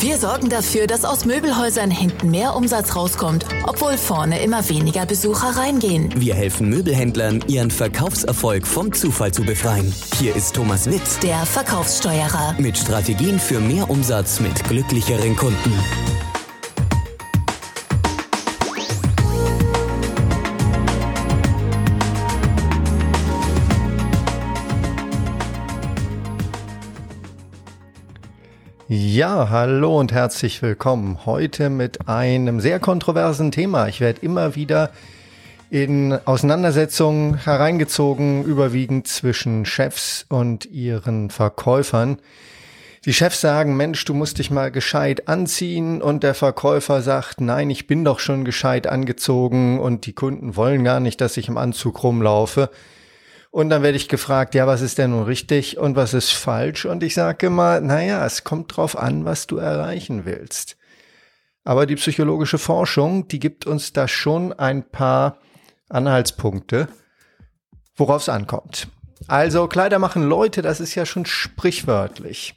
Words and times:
Wir 0.00 0.16
sorgen 0.16 0.48
dafür, 0.48 0.86
dass 0.86 1.04
aus 1.04 1.24
Möbelhäusern 1.24 1.90
hinten 1.90 2.30
mehr 2.30 2.54
Umsatz 2.54 2.94
rauskommt, 2.94 3.44
obwohl 3.64 3.96
vorne 3.96 4.40
immer 4.40 4.68
weniger 4.68 5.06
Besucher 5.06 5.56
reingehen. 5.56 6.12
Wir 6.16 6.34
helfen 6.34 6.68
Möbelhändlern, 6.68 7.42
ihren 7.48 7.70
Verkaufserfolg 7.72 8.64
vom 8.64 8.92
Zufall 8.92 9.32
zu 9.32 9.42
befreien. 9.42 9.92
Hier 10.20 10.36
ist 10.36 10.54
Thomas 10.54 10.86
Witt, 10.88 11.02
Der 11.22 11.44
Verkaufssteuerer. 11.46 12.54
mit 12.58 12.78
Strategien 12.78 13.40
für 13.40 13.58
mehr 13.58 13.90
Umsatz 13.90 14.38
mit 14.38 14.62
glücklicheren 14.64 15.34
Kunden. 15.34 15.72
Ja, 28.90 29.50
hallo 29.50 30.00
und 30.00 30.12
herzlich 30.12 30.62
willkommen. 30.62 31.26
Heute 31.26 31.68
mit 31.68 32.08
einem 32.08 32.58
sehr 32.58 32.80
kontroversen 32.80 33.50
Thema. 33.52 33.86
Ich 33.86 34.00
werde 34.00 34.22
immer 34.22 34.56
wieder 34.56 34.92
in 35.68 36.18
Auseinandersetzungen 36.24 37.34
hereingezogen, 37.34 38.44
überwiegend 38.44 39.06
zwischen 39.06 39.66
Chefs 39.66 40.24
und 40.30 40.64
ihren 40.64 41.28
Verkäufern. 41.28 42.16
Die 43.04 43.12
Chefs 43.12 43.42
sagen, 43.42 43.76
Mensch, 43.76 44.02
du 44.06 44.14
musst 44.14 44.38
dich 44.38 44.50
mal 44.50 44.70
gescheit 44.70 45.28
anziehen 45.28 46.00
und 46.00 46.22
der 46.22 46.32
Verkäufer 46.32 47.02
sagt, 47.02 47.42
nein, 47.42 47.68
ich 47.68 47.88
bin 47.88 48.06
doch 48.06 48.20
schon 48.20 48.46
gescheit 48.46 48.86
angezogen 48.86 49.80
und 49.80 50.06
die 50.06 50.14
Kunden 50.14 50.56
wollen 50.56 50.82
gar 50.82 51.00
nicht, 51.00 51.20
dass 51.20 51.36
ich 51.36 51.48
im 51.48 51.58
Anzug 51.58 52.02
rumlaufe. 52.02 52.70
Und 53.50 53.70
dann 53.70 53.82
werde 53.82 53.96
ich 53.96 54.08
gefragt, 54.08 54.54
ja, 54.54 54.66
was 54.66 54.82
ist 54.82 54.98
denn 54.98 55.10
nun 55.10 55.24
richtig 55.24 55.78
und 55.78 55.96
was 55.96 56.14
ist 56.14 56.32
falsch? 56.32 56.84
Und 56.84 57.02
ich 57.02 57.14
sage 57.14 57.46
immer, 57.46 57.80
naja, 57.80 58.24
es 58.26 58.44
kommt 58.44 58.76
drauf 58.76 58.96
an, 58.96 59.24
was 59.24 59.46
du 59.46 59.56
erreichen 59.56 60.24
willst. 60.26 60.76
Aber 61.64 61.86
die 61.86 61.96
psychologische 61.96 62.58
Forschung, 62.58 63.28
die 63.28 63.40
gibt 63.40 63.66
uns 63.66 63.92
da 63.92 64.08
schon 64.08 64.52
ein 64.52 64.88
paar 64.88 65.38
Anhaltspunkte, 65.88 66.88
worauf 67.96 68.22
es 68.22 68.28
ankommt. 68.28 68.88
Also 69.26 69.66
Kleider 69.66 69.98
machen 69.98 70.22
Leute, 70.22 70.62
das 70.62 70.80
ist 70.80 70.94
ja 70.94 71.04
schon 71.04 71.26
sprichwörtlich. 71.26 72.54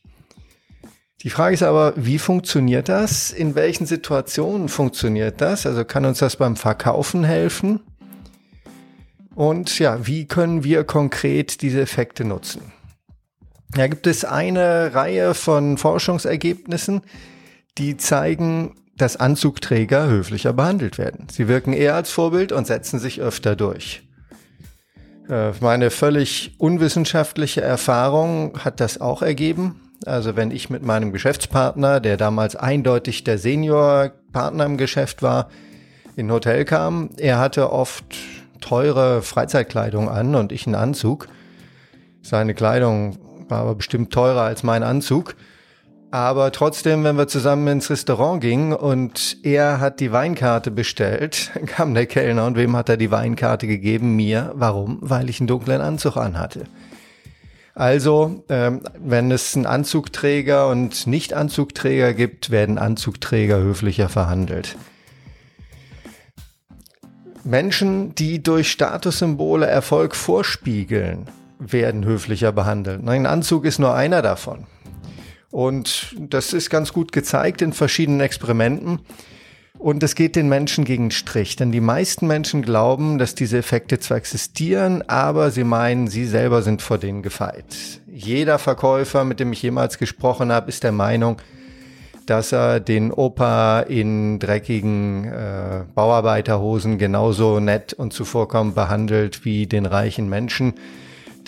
Die 1.23 1.29
Frage 1.29 1.53
ist 1.53 1.63
aber, 1.63 1.93
wie 1.95 2.19
funktioniert 2.19 2.89
das? 2.89 3.31
In 3.31 3.55
welchen 3.55 3.85
Situationen 3.85 4.69
funktioniert 4.69 5.39
das? 5.39 5.65
Also 5.65 5.85
kann 5.85 6.05
uns 6.05 6.19
das 6.19 6.35
beim 6.35 6.55
Verkaufen 6.55 7.23
helfen? 7.23 7.81
Und 9.35 9.79
ja, 9.79 10.05
wie 10.05 10.25
können 10.25 10.63
wir 10.63 10.83
konkret 10.83 11.61
diese 11.61 11.81
Effekte 11.81 12.25
nutzen? 12.25 12.73
Da 13.73 13.87
gibt 13.87 14.05
es 14.05 14.25
eine 14.25 14.93
Reihe 14.93 15.33
von 15.33 15.77
Forschungsergebnissen, 15.77 17.01
die 17.77 17.95
zeigen, 17.95 18.75
dass 18.97 19.15
Anzugträger 19.15 20.07
höflicher 20.07 20.51
behandelt 20.51 20.97
werden. 20.97 21.27
Sie 21.31 21.47
wirken 21.47 21.71
eher 21.71 21.95
als 21.95 22.11
Vorbild 22.11 22.51
und 22.51 22.67
setzen 22.67 22.99
sich 22.99 23.21
öfter 23.21 23.55
durch. 23.55 24.03
Äh, 25.29 25.51
Meine 25.61 25.89
völlig 25.89 26.55
unwissenschaftliche 26.57 27.61
Erfahrung 27.61 28.59
hat 28.59 28.81
das 28.81 28.99
auch 28.99 29.21
ergeben. 29.21 29.79
Also 30.05 30.35
wenn 30.35 30.51
ich 30.51 30.69
mit 30.69 30.83
meinem 30.83 31.13
Geschäftspartner, 31.13 31.99
der 31.99 32.17
damals 32.17 32.55
eindeutig 32.55 33.23
der 33.23 33.37
Seniorpartner 33.37 34.65
im 34.65 34.77
Geschäft 34.77 35.21
war, 35.21 35.49
in 36.15 36.27
ein 36.27 36.31
Hotel 36.31 36.65
kam, 36.65 37.09
er 37.17 37.39
hatte 37.39 37.71
oft 37.71 38.03
teure 38.61 39.21
Freizeitkleidung 39.21 40.09
an 40.09 40.35
und 40.35 40.51
ich 40.51 40.65
einen 40.65 40.75
Anzug. 40.75 41.27
Seine 42.21 42.53
Kleidung 42.53 43.17
war 43.49 43.59
aber 43.59 43.75
bestimmt 43.75 44.13
teurer 44.13 44.41
als 44.41 44.63
mein 44.63 44.83
Anzug. 44.83 45.35
Aber 46.11 46.51
trotzdem, 46.51 47.05
wenn 47.05 47.15
wir 47.15 47.27
zusammen 47.27 47.67
ins 47.67 47.89
Restaurant 47.89 48.41
gingen 48.41 48.73
und 48.73 49.37
er 49.43 49.79
hat 49.79 50.01
die 50.01 50.11
Weinkarte 50.11 50.69
bestellt, 50.69 51.51
kam 51.65 51.93
der 51.93 52.05
Kellner 52.05 52.45
und 52.45 52.57
wem 52.57 52.75
hat 52.75 52.89
er 52.89 52.97
die 52.97 53.11
Weinkarte 53.11 53.65
gegeben? 53.65 54.15
Mir. 54.15 54.51
Warum? 54.55 54.97
Weil 55.01 55.29
ich 55.29 55.39
einen 55.39 55.47
dunklen 55.47 55.79
Anzug 55.79 56.17
anhatte. 56.17 56.65
Also, 57.73 58.43
ähm, 58.49 58.81
wenn 58.99 59.31
es 59.31 59.55
einen 59.55 59.65
Anzugträger 59.65 60.67
und 60.67 61.07
Nicht-Anzugträger 61.07 62.13
gibt, 62.13 62.49
werden 62.49 62.77
Anzugträger 62.77 63.59
höflicher 63.59 64.09
verhandelt. 64.09 64.75
Menschen, 67.43 68.13
die 68.15 68.41
durch 68.41 68.71
Statussymbole 68.71 69.65
Erfolg 69.65 70.15
vorspiegeln, 70.15 71.27
werden 71.59 72.05
höflicher 72.05 72.51
behandelt. 72.51 73.07
Ein 73.07 73.25
Anzug 73.25 73.65
ist 73.65 73.79
nur 73.79 73.93
einer 73.93 74.21
davon. 74.21 74.65
Und 75.51 76.15
das 76.17 76.53
ist 76.53 76.69
ganz 76.69 76.93
gut 76.93 77.11
gezeigt 77.11 77.61
in 77.61 77.73
verschiedenen 77.73 78.21
Experimenten. 78.21 78.99
Und 79.77 80.03
es 80.03 80.15
geht 80.15 80.35
den 80.35 80.47
Menschen 80.47 80.85
gegen 80.85 81.05
den 81.05 81.11
Strich, 81.11 81.55
denn 81.55 81.71
die 81.71 81.81
meisten 81.81 82.27
Menschen 82.27 82.61
glauben, 82.61 83.17
dass 83.17 83.33
diese 83.33 83.57
Effekte 83.57 83.99
zwar 83.99 84.17
existieren, 84.17 85.03
aber 85.07 85.49
sie 85.49 85.63
meinen, 85.63 86.07
sie 86.07 86.25
selber 86.25 86.61
sind 86.61 86.83
vor 86.83 86.99
denen 86.99 87.23
gefeit. 87.23 87.65
Jeder 88.07 88.59
Verkäufer, 88.59 89.23
mit 89.23 89.39
dem 89.39 89.51
ich 89.51 89.63
jemals 89.63 89.97
gesprochen 89.97 90.51
habe, 90.51 90.69
ist 90.69 90.83
der 90.83 90.91
Meinung, 90.91 91.37
dass 92.31 92.53
er 92.53 92.79
den 92.79 93.11
Opa 93.11 93.81
in 93.81 94.39
dreckigen 94.39 95.25
äh, 95.25 95.83
Bauarbeiterhosen 95.93 96.97
genauso 96.97 97.59
nett 97.59 97.91
und 97.91 98.13
zuvorkommend 98.13 98.73
behandelt 98.73 99.43
wie 99.43 99.67
den 99.67 99.85
reichen 99.85 100.29
Menschen, 100.29 100.75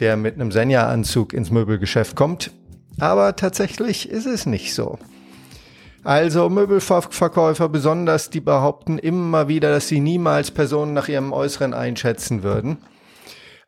der 0.02 0.18
mit 0.18 0.36
einem 0.36 0.52
Senja-Anzug 0.52 1.32
ins 1.32 1.52
Möbelgeschäft 1.52 2.18
kommt. 2.18 2.52
Aber 3.00 3.38
tatsächlich 3.38 4.10
ist 4.10 4.26
es 4.26 4.46
nicht 4.46 4.74
so. 4.74 5.00
Also 6.04 6.50
Möbelverkäufer 6.50 7.70
besonders, 7.70 8.30
die 8.30 8.42
behaupten 8.42 8.98
immer 8.98 9.48
wieder, 9.48 9.72
dass 9.72 9.88
sie 9.88 10.02
niemals 10.02 10.52
Personen 10.52 10.92
nach 10.92 11.08
ihrem 11.08 11.32
Äußeren 11.32 11.74
einschätzen 11.74 12.44
würden. 12.44 12.80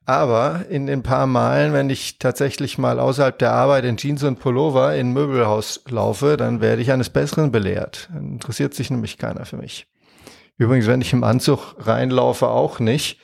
Aber 0.06 0.66
in 0.70 0.86
den 0.86 1.02
paar 1.02 1.26
Malen, 1.26 1.74
wenn 1.74 1.90
ich 1.90 2.20
tatsächlich 2.20 2.78
mal 2.78 3.00
außerhalb 3.00 3.40
der 3.40 3.54
Arbeit 3.54 3.86
in 3.86 3.98
Jeans 3.98 4.22
und 4.24 4.40
Pullover 4.40 4.96
in 4.96 5.14
Möbelhaus 5.14 5.82
laufe, 5.90 6.38
dann 6.38 6.62
werde 6.62 6.84
ich 6.84 6.92
eines 6.92 7.10
Besseren 7.10 7.52
belehrt. 7.52 8.10
Dann 8.14 8.34
interessiert 8.34 8.76
sich 8.76 8.92
nämlich 8.92 9.18
keiner 9.18 9.46
für 9.46 9.58
mich. 9.58 9.88
Übrigens, 10.58 10.86
wenn 10.86 11.02
ich 11.02 11.12
im 11.12 11.24
Anzug 11.24 11.76
reinlaufe, 11.80 12.48
auch 12.48 12.80
nicht, 12.80 13.20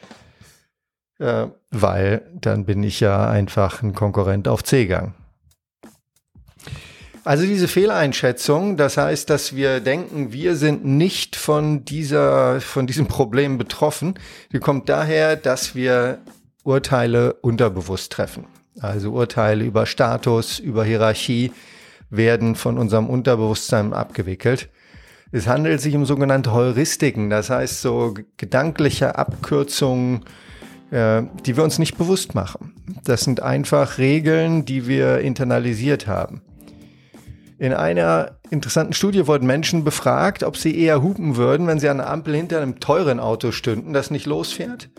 äh, 1.19 1.47
weil 1.69 2.27
dann 2.33 2.65
bin 2.65 2.81
ich 2.81 2.99
ja 2.99 3.29
einfach 3.29 3.83
ein 3.83 3.93
Konkurrent 3.93 4.47
auf 4.47 4.63
C-Gang. 4.63 5.13
Also 7.23 7.45
diese 7.45 7.67
Fehleinschätzung, 7.67 8.77
das 8.77 8.97
heißt, 8.97 9.29
dass 9.29 9.55
wir 9.55 9.79
denken, 9.79 10.33
wir 10.33 10.55
sind 10.55 10.83
nicht 10.83 11.35
von 11.35 11.85
dieser, 11.85 12.59
von 12.59 12.87
diesem 12.87 13.07
Problem 13.07 13.59
betroffen, 13.59 14.15
die 14.51 14.57
kommt 14.57 14.89
daher, 14.89 15.35
dass 15.35 15.75
wir 15.75 16.17
Urteile 16.63 17.33
unterbewusst 17.33 18.11
treffen. 18.11 18.45
Also 18.79 19.11
Urteile 19.11 19.63
über 19.63 19.85
Status, 19.85 20.59
über 20.59 20.83
Hierarchie 20.83 21.51
werden 22.09 22.55
von 22.55 22.77
unserem 22.77 23.09
Unterbewusstsein 23.09 23.93
abgewickelt. 23.93 24.69
Es 25.31 25.47
handelt 25.47 25.79
sich 25.79 25.95
um 25.95 26.05
sogenannte 26.05 26.51
Heuristiken, 26.51 27.29
das 27.29 27.49
heißt 27.49 27.81
so 27.81 28.13
gedankliche 28.37 29.17
Abkürzungen, 29.17 30.25
äh, 30.91 31.23
die 31.45 31.55
wir 31.55 31.63
uns 31.63 31.79
nicht 31.79 31.97
bewusst 31.97 32.35
machen. 32.35 32.73
Das 33.05 33.21
sind 33.21 33.41
einfach 33.41 33.97
Regeln, 33.97 34.65
die 34.65 34.87
wir 34.87 35.19
internalisiert 35.19 36.07
haben. 36.07 36.41
In 37.57 37.73
einer 37.73 38.39
interessanten 38.49 38.93
Studie 38.93 39.27
wurden 39.27 39.45
Menschen 39.45 39.83
befragt, 39.83 40.43
ob 40.43 40.57
sie 40.57 40.77
eher 40.77 41.01
hupen 41.01 41.37
würden, 41.37 41.67
wenn 41.67 41.79
sie 41.79 41.89
an 41.89 41.97
der 41.97 42.09
Ampel 42.09 42.35
hinter 42.35 42.59
einem 42.59 42.79
teuren 42.79 43.19
Auto 43.19 43.51
stünden, 43.51 43.93
das 43.93 44.11
nicht 44.11 44.25
losfährt, 44.25 44.89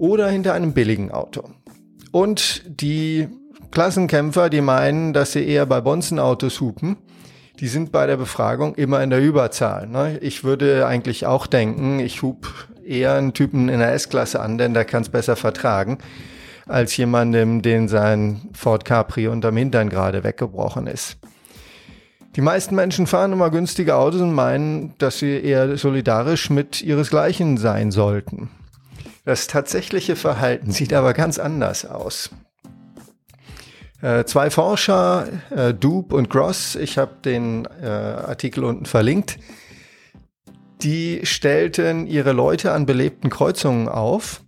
oder 0.00 0.28
hinter 0.30 0.54
einem 0.54 0.72
billigen 0.72 1.10
Auto. 1.10 1.50
Und 2.10 2.62
die 2.66 3.28
Klassenkämpfer, 3.70 4.48
die 4.48 4.62
meinen, 4.62 5.12
dass 5.12 5.32
sie 5.32 5.46
eher 5.46 5.66
bei 5.66 5.82
Bonzenautos 5.82 6.60
hupen, 6.60 6.96
die 7.60 7.68
sind 7.68 7.92
bei 7.92 8.06
der 8.06 8.16
Befragung 8.16 8.74
immer 8.74 9.02
in 9.02 9.10
der 9.10 9.20
Überzahl. 9.20 9.86
Ne? 9.86 10.18
Ich 10.22 10.42
würde 10.42 10.86
eigentlich 10.86 11.26
auch 11.26 11.46
denken, 11.46 12.00
ich 12.00 12.22
hub 12.22 12.48
eher 12.82 13.14
einen 13.14 13.34
Typen 13.34 13.68
in 13.68 13.78
der 13.78 13.92
S-Klasse 13.92 14.40
an, 14.40 14.56
denn 14.56 14.72
der 14.72 14.86
kann 14.86 15.02
es 15.02 15.10
besser 15.10 15.36
vertragen, 15.36 15.98
als 16.66 16.96
jemandem, 16.96 17.60
den 17.60 17.86
sein 17.86 18.40
Ford 18.54 18.86
Capri 18.86 19.28
unterm 19.28 19.58
Hintern 19.58 19.90
gerade 19.90 20.24
weggebrochen 20.24 20.86
ist. 20.86 21.18
Die 22.36 22.40
meisten 22.40 22.74
Menschen 22.74 23.06
fahren 23.06 23.32
immer 23.32 23.50
günstige 23.50 23.96
Autos 23.96 24.22
und 24.22 24.32
meinen, 24.32 24.94
dass 24.96 25.18
sie 25.18 25.38
eher 25.38 25.76
solidarisch 25.76 26.48
mit 26.48 26.80
ihresgleichen 26.80 27.58
sein 27.58 27.90
sollten. 27.90 28.48
Das 29.24 29.46
tatsächliche 29.46 30.16
Verhalten 30.16 30.70
sieht 30.70 30.92
aber 30.92 31.12
ganz 31.12 31.38
anders 31.38 31.84
aus. 31.84 32.30
Äh, 34.02 34.24
zwei 34.24 34.50
Forscher, 34.50 35.28
äh, 35.50 35.74
und 35.74 36.30
Gross, 36.30 36.74
ich 36.74 36.96
habe 36.96 37.16
den 37.22 37.66
äh, 37.82 37.86
Artikel 37.86 38.64
unten 38.64 38.86
verlinkt, 38.86 39.38
die 40.82 41.20
stellten 41.24 42.06
ihre 42.06 42.32
Leute 42.32 42.72
an 42.72 42.86
belebten 42.86 43.28
Kreuzungen 43.28 43.88
auf 43.88 44.40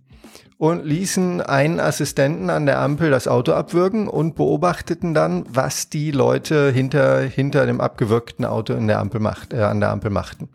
und 0.57 0.85
ließen 0.85 1.41
einen 1.41 1.79
Assistenten 1.79 2.49
an 2.49 2.65
der 2.65 2.79
Ampel 2.79 3.11
das 3.11 3.27
Auto 3.27 3.51
abwürgen 3.51 4.07
und 4.07 4.35
beobachteten 4.35 5.13
dann, 5.13 5.45
was 5.49 5.89
die 5.89 6.09
Leute 6.09 6.71
hinter, 6.71 7.19
hinter 7.19 7.67
dem 7.67 7.79
abgewürgten 7.79 8.45
Auto 8.45 8.73
in 8.73 8.87
der 8.87 8.99
Ampel 8.99 9.19
macht, 9.19 9.53
äh, 9.53 9.61
an 9.61 9.79
der 9.81 9.91
Ampel 9.91 10.09
machten. 10.09 10.49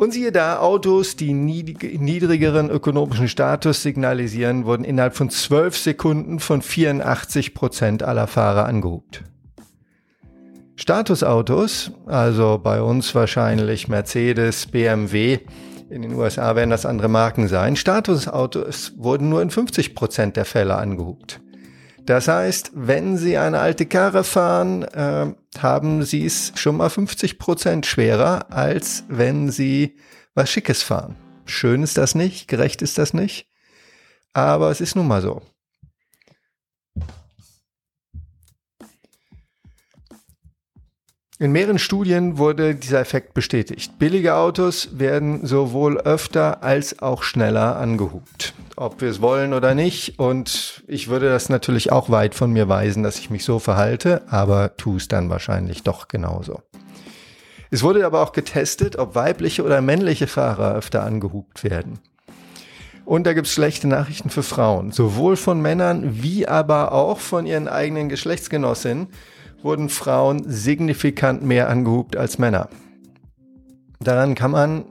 Und 0.00 0.14
siehe 0.14 0.32
da, 0.32 0.60
Autos, 0.60 1.14
die 1.14 1.34
niedrigeren 1.34 2.70
ökonomischen 2.70 3.28
Status 3.28 3.82
signalisieren, 3.82 4.64
wurden 4.64 4.82
innerhalb 4.82 5.14
von 5.14 5.28
zwölf 5.28 5.76
Sekunden 5.76 6.40
von 6.40 6.62
84 6.62 7.52
Prozent 7.52 8.02
aller 8.02 8.26
Fahrer 8.26 8.64
angehupt. 8.64 9.24
Statusautos, 10.74 11.90
also 12.06 12.58
bei 12.62 12.80
uns 12.80 13.14
wahrscheinlich 13.14 13.88
Mercedes, 13.88 14.68
BMW, 14.68 15.40
in 15.90 16.00
den 16.00 16.14
USA 16.14 16.56
werden 16.56 16.70
das 16.70 16.86
andere 16.86 17.08
Marken 17.08 17.46
sein. 17.46 17.76
Statusautos 17.76 18.94
wurden 18.96 19.28
nur 19.28 19.42
in 19.42 19.50
50 19.50 19.94
Prozent 19.94 20.34
der 20.34 20.46
Fälle 20.46 20.76
angehupt. 20.76 21.42
Das 22.06 22.28
heißt, 22.28 22.72
wenn 22.74 23.16
Sie 23.16 23.36
eine 23.36 23.60
alte 23.60 23.86
Karre 23.86 24.24
fahren, 24.24 24.82
äh, 24.82 25.32
haben 25.58 26.02
Sie 26.02 26.24
es 26.24 26.52
schon 26.56 26.76
mal 26.76 26.90
50 26.90 27.38
Prozent 27.38 27.86
schwerer, 27.86 28.50
als 28.50 29.04
wenn 29.08 29.50
Sie 29.50 29.96
was 30.34 30.50
Schickes 30.50 30.82
fahren. 30.82 31.16
Schön 31.44 31.82
ist 31.82 31.98
das 31.98 32.14
nicht, 32.14 32.48
gerecht 32.48 32.82
ist 32.82 32.98
das 32.98 33.12
nicht, 33.12 33.46
aber 34.32 34.70
es 34.70 34.80
ist 34.80 34.96
nun 34.96 35.08
mal 35.08 35.20
so. 35.20 35.42
In 41.40 41.52
mehreren 41.52 41.78
Studien 41.78 42.36
wurde 42.36 42.74
dieser 42.74 43.00
Effekt 43.00 43.32
bestätigt. 43.32 43.98
Billige 43.98 44.34
Autos 44.34 44.98
werden 44.98 45.46
sowohl 45.46 45.96
öfter 45.98 46.62
als 46.62 46.98
auch 46.98 47.22
schneller 47.22 47.76
angehupt. 47.76 48.52
Ob 48.80 49.02
wir 49.02 49.10
es 49.10 49.20
wollen 49.20 49.52
oder 49.52 49.74
nicht. 49.74 50.18
Und 50.18 50.82
ich 50.88 51.08
würde 51.08 51.28
das 51.28 51.50
natürlich 51.50 51.92
auch 51.92 52.08
weit 52.08 52.34
von 52.34 52.50
mir 52.50 52.66
weisen, 52.70 53.02
dass 53.02 53.18
ich 53.18 53.28
mich 53.28 53.44
so 53.44 53.58
verhalte, 53.58 54.22
aber 54.30 54.74
tu 54.78 54.96
es 54.96 55.06
dann 55.06 55.28
wahrscheinlich 55.28 55.82
doch 55.82 56.08
genauso. 56.08 56.62
Es 57.70 57.82
wurde 57.82 58.06
aber 58.06 58.22
auch 58.22 58.32
getestet, 58.32 58.96
ob 58.96 59.14
weibliche 59.14 59.64
oder 59.64 59.82
männliche 59.82 60.26
Fahrer 60.26 60.74
öfter 60.74 61.02
angehupt 61.02 61.62
werden. 61.62 61.98
Und 63.04 63.26
da 63.26 63.34
gibt 63.34 63.48
es 63.48 63.52
schlechte 63.52 63.86
Nachrichten 63.86 64.30
für 64.30 64.42
Frauen, 64.42 64.92
sowohl 64.92 65.36
von 65.36 65.60
Männern 65.60 66.22
wie 66.22 66.48
aber 66.48 66.92
auch 66.92 67.18
von 67.18 67.44
ihren 67.44 67.68
eigenen 67.68 68.08
Geschlechtsgenossinnen 68.08 69.08
wurden 69.62 69.90
Frauen 69.90 70.42
signifikant 70.50 71.42
mehr 71.42 71.68
angehupt 71.68 72.16
als 72.16 72.38
Männer. 72.38 72.70
Daran 73.98 74.34
kann 74.34 74.52
man 74.52 74.86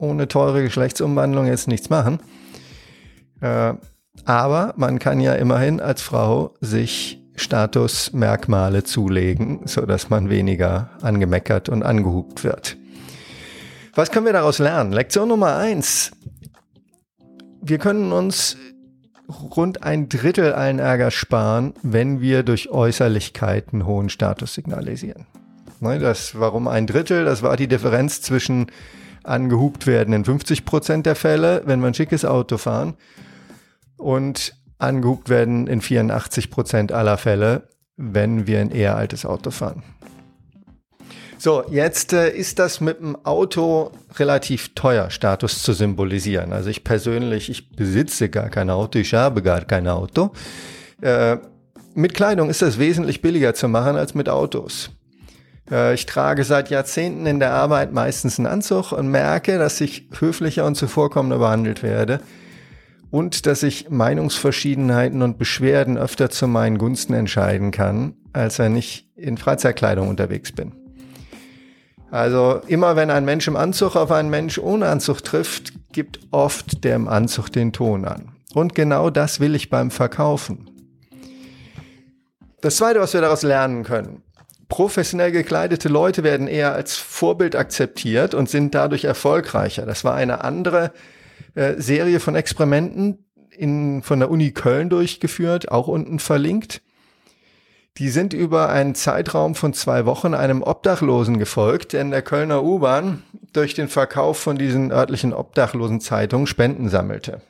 ohne 0.00 0.26
teure 0.26 0.64
Geschlechtsumwandlung 0.64 1.46
jetzt 1.46 1.68
nichts 1.68 1.88
machen. 1.88 2.18
Äh, 3.40 3.74
aber 4.24 4.74
man 4.76 4.98
kann 4.98 5.20
ja 5.20 5.34
immerhin 5.34 5.80
als 5.80 6.02
Frau 6.02 6.54
sich 6.60 7.22
Statusmerkmale 7.36 8.84
zulegen, 8.84 9.60
so 9.66 9.82
dass 9.82 10.08
man 10.08 10.30
weniger 10.30 10.90
angemeckert 11.02 11.68
und 11.68 11.82
angehupt 11.82 12.44
wird. 12.44 12.76
Was 13.94 14.10
können 14.10 14.26
wir 14.26 14.32
daraus 14.32 14.58
lernen? 14.58 14.92
Lektion 14.92 15.28
Nummer 15.28 15.56
eins. 15.56 16.12
Wir 17.62 17.78
können 17.78 18.12
uns 18.12 18.56
rund 19.56 19.82
ein 19.82 20.08
Drittel 20.08 20.52
allen 20.52 20.78
Ärger 20.78 21.10
sparen, 21.10 21.74
wenn 21.82 22.20
wir 22.20 22.42
durch 22.42 22.70
Äußerlichkeiten 22.70 23.86
hohen 23.86 24.08
Status 24.08 24.54
signalisieren. 24.54 25.26
Ne, 25.80 25.98
das, 25.98 26.38
warum 26.38 26.68
ein 26.68 26.86
Drittel? 26.86 27.24
Das 27.24 27.42
war 27.42 27.56
die 27.56 27.68
Differenz 27.68 28.22
zwischen 28.22 28.66
angehupt 29.24 29.86
werden 29.86 30.14
in 30.14 30.24
50 30.24 30.64
Prozent 30.64 31.06
der 31.06 31.16
Fälle, 31.16 31.62
wenn 31.66 31.80
wir 31.80 31.88
ein 31.88 31.94
schickes 31.94 32.24
Auto 32.24 32.58
fahren, 32.58 32.94
und 33.96 34.54
angehupt 34.78 35.28
werden 35.28 35.66
in 35.66 35.80
84 35.80 36.50
Prozent 36.50 36.92
aller 36.92 37.18
Fälle, 37.18 37.68
wenn 37.96 38.46
wir 38.46 38.60
ein 38.60 38.70
eher 38.70 38.96
altes 38.96 39.24
Auto 39.24 39.50
fahren. 39.50 39.82
So, 41.38 41.64
jetzt 41.70 42.12
äh, 42.12 42.30
ist 42.30 42.58
das 42.58 42.80
mit 42.80 42.98
dem 42.98 43.14
Auto 43.24 43.90
relativ 44.16 44.74
teuer, 44.74 45.10
Status 45.10 45.62
zu 45.62 45.74
symbolisieren. 45.74 46.52
Also 46.52 46.70
ich 46.70 46.82
persönlich, 46.82 47.50
ich 47.50 47.76
besitze 47.76 48.30
gar 48.30 48.48
kein 48.48 48.70
Auto, 48.70 48.98
ich 48.98 49.12
habe 49.12 49.42
gar 49.42 49.60
kein 49.60 49.86
Auto. 49.86 50.30
Äh, 51.02 51.36
mit 51.94 52.14
Kleidung 52.14 52.48
ist 52.48 52.62
das 52.62 52.78
wesentlich 52.78 53.20
billiger 53.20 53.54
zu 53.54 53.68
machen 53.68 53.96
als 53.96 54.14
mit 54.14 54.30
Autos. 54.30 54.90
Äh, 55.70 55.92
ich 55.94 56.06
trage 56.06 56.42
seit 56.42 56.70
Jahrzehnten 56.70 57.26
in 57.26 57.38
der 57.38 57.52
Arbeit 57.52 57.92
meistens 57.92 58.38
einen 58.38 58.46
Anzug 58.46 58.92
und 58.92 59.08
merke, 59.08 59.58
dass 59.58 59.80
ich 59.82 60.08
höflicher 60.18 60.64
und 60.64 60.74
zuvorkommender 60.74 61.38
behandelt 61.38 61.82
werde 61.82 62.20
und 63.16 63.46
dass 63.46 63.62
ich 63.62 63.88
Meinungsverschiedenheiten 63.88 65.22
und 65.22 65.38
Beschwerden 65.38 65.96
öfter 65.96 66.28
zu 66.28 66.46
meinen 66.46 66.76
Gunsten 66.76 67.14
entscheiden 67.14 67.70
kann, 67.70 68.12
als 68.34 68.58
wenn 68.58 68.76
ich 68.76 69.08
in 69.16 69.38
Freizeitkleidung 69.38 70.10
unterwegs 70.10 70.52
bin. 70.52 70.74
Also 72.10 72.60
immer 72.66 72.94
wenn 72.94 73.10
ein 73.10 73.24
Mensch 73.24 73.48
im 73.48 73.56
Anzug 73.56 73.96
auf 73.96 74.10
einen 74.10 74.28
Mensch 74.28 74.58
ohne 74.58 74.88
Anzug 74.88 75.24
trifft, 75.24 75.72
gibt 75.92 76.20
oft 76.30 76.84
der 76.84 76.94
im 76.94 77.08
Anzug 77.08 77.50
den 77.50 77.72
Ton 77.72 78.04
an. 78.04 78.32
Und 78.52 78.74
genau 78.74 79.08
das 79.08 79.40
will 79.40 79.54
ich 79.54 79.70
beim 79.70 79.90
Verkaufen. 79.90 80.68
Das 82.60 82.76
Zweite, 82.76 83.00
was 83.00 83.14
wir 83.14 83.22
daraus 83.22 83.42
lernen 83.42 83.82
können. 83.82 84.24
Professionell 84.68 85.32
gekleidete 85.32 85.88
Leute 85.88 86.22
werden 86.22 86.48
eher 86.48 86.74
als 86.74 86.96
Vorbild 86.96 87.56
akzeptiert 87.56 88.34
und 88.34 88.50
sind 88.50 88.74
dadurch 88.74 89.04
erfolgreicher. 89.04 89.86
Das 89.86 90.04
war 90.04 90.14
eine 90.14 90.44
andere 90.44 90.92
äh, 91.56 91.80
Serie 91.80 92.20
von 92.20 92.36
Experimenten 92.36 93.26
in, 93.50 94.02
von 94.02 94.20
der 94.20 94.30
Uni 94.30 94.52
Köln 94.52 94.90
durchgeführt, 94.90 95.72
auch 95.72 95.88
unten 95.88 96.18
verlinkt. 96.18 96.82
Die 97.96 98.10
sind 98.10 98.34
über 98.34 98.68
einen 98.68 98.94
Zeitraum 98.94 99.54
von 99.54 99.72
zwei 99.72 100.04
Wochen 100.04 100.34
einem 100.34 100.62
Obdachlosen 100.62 101.38
gefolgt, 101.38 101.94
der 101.94 102.02
in 102.02 102.10
der 102.10 102.20
Kölner 102.20 102.62
U-Bahn 102.62 103.22
durch 103.54 103.72
den 103.72 103.88
Verkauf 103.88 104.38
von 104.38 104.56
diesen 104.56 104.92
örtlichen 104.92 105.32
Obdachlosenzeitungen 105.32 106.46
Spenden 106.46 106.90
sammelte. 106.90 107.40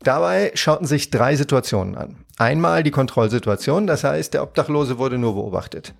Dabei 0.00 0.52
schauten 0.54 0.86
sich 0.86 1.10
drei 1.10 1.36
Situationen 1.36 1.94
an. 1.94 2.24
Einmal 2.38 2.82
die 2.84 2.90
Kontrollsituation, 2.90 3.86
das 3.86 4.02
heißt, 4.02 4.32
der 4.32 4.44
Obdachlose 4.44 4.96
wurde 4.96 5.18
nur 5.18 5.34
beobachtet. 5.34 5.92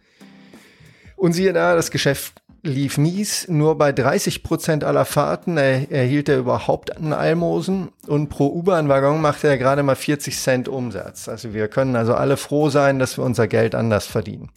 Und 1.16 1.32
siehe 1.32 1.52
da, 1.52 1.74
das 1.74 1.90
Geschäft 1.90 2.40
lief 2.62 2.98
mies. 2.98 3.46
Nur 3.48 3.78
bei 3.78 3.92
30 3.92 4.42
Prozent 4.42 4.84
aller 4.84 5.04
Fahrten 5.04 5.56
er, 5.56 5.90
erhielt 5.90 6.28
er 6.28 6.38
überhaupt 6.38 6.96
einen 6.96 7.12
Almosen 7.12 7.88
und 8.06 8.28
pro 8.28 8.46
U-Bahn-Waggon 8.48 9.20
machte 9.20 9.48
er 9.48 9.58
gerade 9.58 9.82
mal 9.82 9.96
40 9.96 10.36
Cent 10.38 10.68
Umsatz. 10.68 11.28
Also 11.28 11.54
wir 11.54 11.68
können 11.68 11.96
also 11.96 12.14
alle 12.14 12.36
froh 12.36 12.70
sein, 12.70 12.98
dass 12.98 13.16
wir 13.18 13.24
unser 13.24 13.48
Geld 13.48 13.74
anders 13.74 14.06
verdienen. 14.06 14.50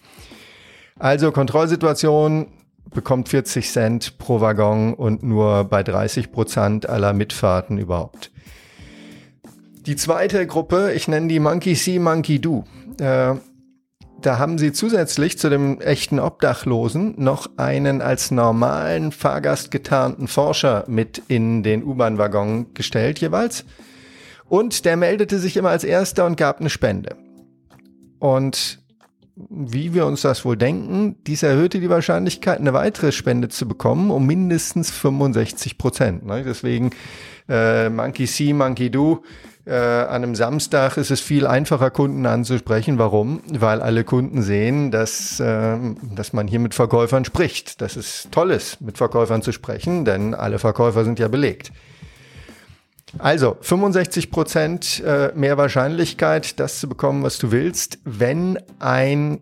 Also 1.00 1.31
Kontrollsituation 1.31 2.47
bekommt 2.94 3.30
40 3.30 3.69
Cent 3.69 4.18
pro 4.18 4.42
Waggon 4.42 4.94
und 4.94 5.23
nur 5.23 5.64
bei 5.64 5.83
30 5.83 6.31
Prozent 6.31 6.90
aller 6.90 7.14
Mitfahrten 7.14 7.78
überhaupt. 7.78 8.31
Die 9.85 9.95
zweite 9.95 10.45
Gruppe, 10.45 10.92
ich 10.94 11.07
nenne 11.07 11.28
die 11.28 11.40
Monkey 11.40 11.73
See, 11.73 11.97
Monkey 11.97 12.40
Do. 12.40 12.66
Äh, 12.99 13.35
da 14.21 14.37
haben 14.37 14.57
sie 14.57 14.71
zusätzlich 14.71 15.37
zu 15.37 15.49
dem 15.49 15.81
echten 15.81 16.19
Obdachlosen 16.19 17.16
noch 17.18 17.49
einen 17.57 18.01
als 18.01 18.31
normalen 18.31 19.11
Fahrgast 19.11 19.71
getarnten 19.71 20.28
Forscher 20.28 20.85
mit 20.87 21.21
in 21.28 21.63
den 21.63 21.83
U-Bahn-Waggon 21.83 22.73
gestellt 22.73 23.19
jeweils. 23.19 23.66
Und 24.47 24.85
der 24.85 24.97
meldete 24.97 25.40
sich 25.40 25.57
immer 25.57 25.69
als 25.69 25.83
erster 25.83 26.25
und 26.25 26.37
gab 26.37 26.59
eine 26.59 26.69
Spende. 26.69 27.16
Und 28.19 28.80
wie 29.49 29.94
wir 29.94 30.06
uns 30.06 30.21
das 30.21 30.45
wohl 30.45 30.57
denken, 30.57 31.16
dies 31.25 31.44
erhöhte 31.44 31.80
die 31.80 31.90
Wahrscheinlichkeit, 31.90 32.59
eine 32.59 32.73
weitere 32.73 33.11
Spende 33.11 33.49
zu 33.49 33.68
bekommen, 33.68 34.11
um 34.11 34.25
mindestens 34.25 34.92
65 34.92 35.78
Prozent. 35.78 36.25
Ne? 36.25 36.44
Deswegen 36.44 36.92
äh, 37.49 37.90
Monkey 37.90 38.28
See, 38.28 38.54
Monkey 38.54 38.90
Do 38.90 39.23
äh, 39.65 39.73
an 39.73 40.23
einem 40.23 40.35
Samstag 40.35 40.97
ist 40.97 41.11
es 41.11 41.21
viel 41.21 41.45
einfacher, 41.45 41.91
Kunden 41.91 42.25
anzusprechen. 42.25 42.97
Warum? 42.97 43.41
Weil 43.51 43.81
alle 43.81 44.03
Kunden 44.03 44.41
sehen, 44.41 44.89
dass, 44.89 45.39
äh, 45.39 45.77
dass 46.15 46.33
man 46.33 46.47
hier 46.47 46.59
mit 46.59 46.73
Verkäufern 46.73 47.25
spricht. 47.25 47.81
Dass 47.81 47.95
es 47.95 48.27
toll 48.31 48.51
ist, 48.51 48.81
mit 48.81 48.97
Verkäufern 48.97 49.41
zu 49.41 49.51
sprechen, 49.51 50.03
denn 50.03 50.33
alle 50.33 50.57
Verkäufer 50.57 51.03
sind 51.03 51.19
ja 51.19 51.27
belegt. 51.27 51.71
Also 53.19 53.57
65 53.61 54.31
Prozent 54.31 55.03
äh, 55.06 55.31
mehr 55.35 55.57
Wahrscheinlichkeit, 55.57 56.59
das 56.59 56.80
zu 56.80 56.87
bekommen, 56.87 57.23
was 57.23 57.37
du 57.37 57.51
willst, 57.51 57.99
wenn 58.06 58.57
ein 58.80 59.41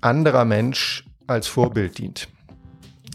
anderer 0.00 0.44
Mensch 0.44 1.06
als 1.26 1.46
Vorbild 1.46 1.98
dient. 1.98 2.28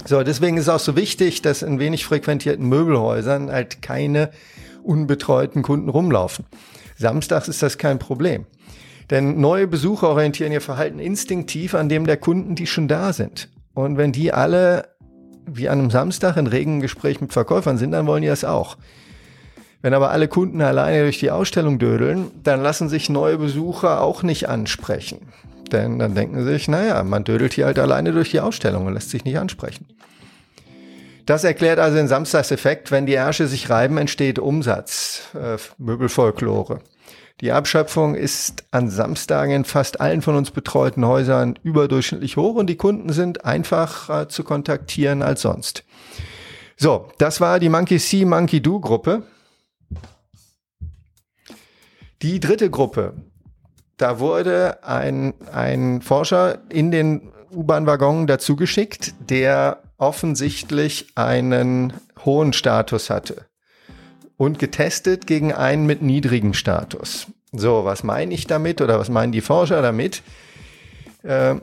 So, 0.06 0.24
deswegen 0.24 0.58
ist 0.58 0.64
es 0.64 0.70
auch 0.70 0.80
so 0.80 0.96
wichtig, 0.96 1.42
dass 1.42 1.62
in 1.62 1.78
wenig 1.78 2.06
frequentierten 2.06 2.68
Möbelhäusern 2.68 3.52
halt 3.52 3.82
keine 3.82 4.32
unbetreuten 4.90 5.62
Kunden 5.62 5.90
rumlaufen. 5.90 6.46
Samstags 6.98 7.48
ist 7.48 7.62
das 7.62 7.78
kein 7.78 8.00
Problem. 8.00 8.46
Denn 9.10 9.40
neue 9.40 9.68
Besucher 9.68 10.10
orientieren 10.10 10.52
ihr 10.52 10.62
Verhalten 10.62 11.00
instinktiv 11.00 11.76
an 11.76 11.90
dem 11.90 12.06
der 12.06 12.18
Kunden, 12.18 12.56
die 12.56 12.68
schon 12.68 12.88
da 12.88 13.14
sind. 13.14 13.50
Und 13.74 13.98
wenn 13.98 14.12
die 14.12 14.34
alle 14.34 14.90
wie 15.46 15.70
an 15.70 15.80
einem 15.80 15.92
Samstag 15.92 16.38
in 16.38 16.48
regen 16.48 16.80
Gespräch 16.80 17.22
mit 17.22 17.34
Verkäufern 17.34 17.78
sind, 17.78 17.92
dann 17.92 18.08
wollen 18.08 18.22
die 18.22 18.28
das 18.28 18.44
auch. 18.44 18.78
Wenn 19.82 19.94
aber 19.94 20.12
alle 20.12 20.28
Kunden 20.28 20.62
alleine 20.62 21.04
durch 21.04 21.20
die 21.20 21.32
Ausstellung 21.32 21.80
dödeln, 21.80 22.32
dann 22.44 22.62
lassen 22.62 22.90
sich 22.90 23.10
neue 23.10 23.38
Besucher 23.38 24.02
auch 24.02 24.24
nicht 24.24 24.50
ansprechen. 24.50 25.20
Denn 25.72 26.00
dann 26.00 26.16
denken 26.16 26.44
sie 26.44 26.52
sich, 26.52 26.68
naja, 26.68 27.04
man 27.04 27.24
dödelt 27.24 27.54
hier 27.54 27.66
halt 27.66 27.80
alleine 27.80 28.12
durch 28.12 28.32
die 28.32 28.42
Ausstellung 28.42 28.88
und 28.88 28.94
lässt 28.94 29.12
sich 29.12 29.24
nicht 29.24 29.38
ansprechen. 29.38 29.86
Das 31.30 31.44
erklärt 31.44 31.78
also 31.78 31.96
den 31.96 32.08
Samstagseffekt, 32.08 32.90
wenn 32.90 33.06
die 33.06 33.14
Ärsche 33.14 33.46
sich 33.46 33.70
reiben, 33.70 34.00
entsteht 34.00 34.40
Umsatz, 34.40 35.22
äh, 35.36 35.58
Möbelfolklore. 35.78 36.80
Die 37.42 37.52
Abschöpfung 37.52 38.16
ist 38.16 38.64
an 38.72 38.90
Samstagen 38.90 39.54
in 39.54 39.64
fast 39.64 40.02
allen 40.02 40.24
von 40.24 40.36
uns 40.36 40.50
betreuten 40.50 41.06
Häusern 41.06 41.60
überdurchschnittlich 41.62 42.36
hoch 42.36 42.56
und 42.56 42.66
die 42.66 42.78
Kunden 42.78 43.14
sind 43.14 43.46
einfacher 43.46 44.28
zu 44.28 44.44
kontaktieren 44.44 45.22
als 45.22 45.44
sonst. 45.44 45.84
So, 46.78 47.12
das 47.20 47.40
war 47.40 47.60
die 47.60 47.70
Monkey 47.70 48.00
See, 48.00 48.26
Monkey 48.26 48.60
Do 48.60 48.80
Gruppe. 48.80 49.22
Die 52.24 52.40
dritte 52.40 52.72
Gruppe, 52.72 53.14
da 53.98 54.20
wurde 54.20 54.84
ein, 54.84 55.36
ein 55.54 56.02
Forscher 56.02 56.58
in 56.70 56.90
den 56.90 57.32
U-Bahn-Waggon 57.52 58.26
dazu 58.26 58.56
geschickt, 58.56 59.14
der 59.30 59.84
offensichtlich 60.00 61.08
einen 61.16 61.94
hohen 62.26 62.54
Status 62.54 63.10
hatte 63.10 63.46
und 64.38 64.58
getestet 64.58 65.28
gegen 65.28 65.54
einen 65.54 65.86
mit 65.86 66.02
niedrigem 66.02 66.54
Status. 66.54 67.28
So, 67.52 67.86
was 67.86 68.04
meine 68.04 68.34
ich 68.34 68.48
damit 68.48 68.82
oder 68.82 69.00
was 69.00 69.10
meinen 69.10 69.32
die 69.32 69.42
Forscher 69.42 69.82
damit? 69.82 70.24
Äh, 71.24 71.56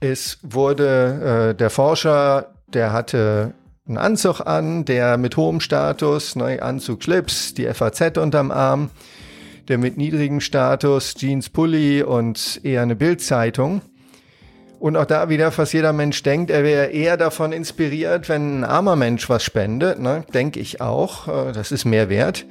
es 0.00 0.38
wurde 0.42 1.50
äh, 1.50 1.54
der 1.54 1.70
Forscher, 1.70 2.54
der 2.68 2.92
hatte 2.92 3.54
einen 3.86 3.98
Anzug 3.98 4.40
an, 4.40 4.84
der 4.84 5.18
mit 5.18 5.36
hohem 5.36 5.60
Status, 5.60 6.36
ne, 6.36 6.62
Anzug, 6.62 7.02
Schlips, 7.02 7.54
die 7.54 7.66
FAZ 7.66 8.16
unterm 8.16 8.50
Arm, 8.50 8.90
der 9.68 9.78
mit 9.78 9.96
niedrigem 9.96 10.40
Status, 10.40 11.14
Jeans, 11.14 11.50
Pulli 11.50 12.02
und 12.02 12.60
eher 12.62 12.82
eine 12.82 12.96
Bildzeitung. 12.96 13.82
Und 14.84 14.98
auch 14.98 15.06
da 15.06 15.30
wieder, 15.30 15.50
fast 15.50 15.72
jeder 15.72 15.94
Mensch 15.94 16.22
denkt, 16.22 16.50
er 16.50 16.62
wäre 16.62 16.88
eher 16.88 17.16
davon 17.16 17.52
inspiriert, 17.52 18.28
wenn 18.28 18.60
ein 18.60 18.64
armer 18.64 18.96
Mensch 18.96 19.30
was 19.30 19.42
spendet. 19.42 19.98
Ne? 19.98 20.26
Denke 20.34 20.60
ich 20.60 20.82
auch. 20.82 21.26
Äh, 21.26 21.52
das 21.52 21.72
ist 21.72 21.86
mehr 21.86 22.10
wert. 22.10 22.44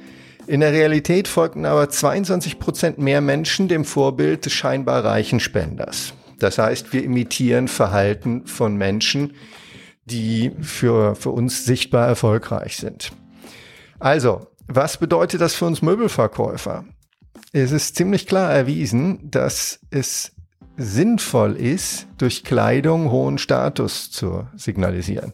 In 0.48 0.58
der 0.58 0.72
Realität 0.72 1.28
folgten 1.28 1.64
aber 1.64 1.88
22 1.88 2.58
Prozent 2.58 2.98
mehr 2.98 3.20
Menschen 3.20 3.68
dem 3.68 3.84
Vorbild 3.84 4.46
des 4.46 4.52
scheinbar 4.52 5.04
reichen 5.04 5.38
Spenders. 5.38 6.12
Das 6.40 6.58
heißt, 6.58 6.92
wir 6.92 7.04
imitieren 7.04 7.68
Verhalten 7.68 8.48
von 8.48 8.74
Menschen, 8.76 9.34
die 10.04 10.50
für, 10.60 11.14
für 11.14 11.30
uns 11.30 11.64
sichtbar 11.64 12.08
erfolgreich 12.08 12.78
sind. 12.78 13.12
Also, 14.00 14.48
was 14.66 14.96
bedeutet 14.96 15.40
das 15.40 15.54
für 15.54 15.66
uns 15.66 15.82
Möbelverkäufer? 15.82 16.84
Es 17.52 17.70
ist 17.70 17.94
ziemlich 17.94 18.26
klar 18.26 18.52
erwiesen, 18.52 19.30
dass 19.30 19.78
es 19.90 20.32
sinnvoll 20.76 21.56
ist, 21.56 22.06
durch 22.18 22.44
Kleidung 22.44 23.10
hohen 23.10 23.38
Status 23.38 24.10
zu 24.10 24.46
signalisieren. 24.56 25.32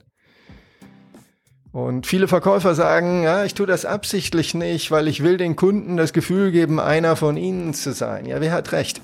Und 1.73 2.07
viele 2.07 2.27
Verkäufer 2.27 2.75
sagen, 2.75 3.23
ja, 3.23 3.45
ich 3.45 3.55
tue 3.55 3.67
das 3.67 3.85
absichtlich 3.85 4.55
nicht, 4.55 4.91
weil 4.91 5.07
ich 5.07 5.23
will 5.23 5.37
den 5.37 5.55
Kunden 5.55 5.97
das 5.97 6.13
Gefühl 6.13 6.51
geben, 6.51 6.81
einer 6.81 7.15
von 7.15 7.37
ihnen 7.37 7.75
zu 7.75 7.93
sein. 7.93 8.27
Ja, 8.27 8.41
wer 8.41 8.53
hat 8.53 8.73
recht? 8.73 9.01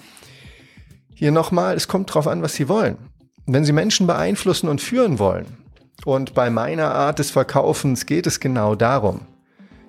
Hier 1.15 1.31
nochmal, 1.31 1.77
es 1.77 1.87
kommt 1.87 2.13
drauf 2.13 2.27
an, 2.27 2.43
was 2.43 2.55
sie 2.55 2.69
wollen. 2.69 2.99
Wenn 3.47 3.65
sie 3.65 3.73
Menschen 3.73 4.07
beeinflussen 4.09 4.69
und 4.69 4.81
führen 4.81 5.21
wollen, 5.21 5.47
und 6.05 6.35
bei 6.35 6.51
meiner 6.51 6.95
Art 6.95 7.19
des 7.19 7.31
Verkaufens 7.31 8.07
geht 8.07 8.27
es 8.27 8.41
genau 8.41 8.75
darum, 8.75 9.23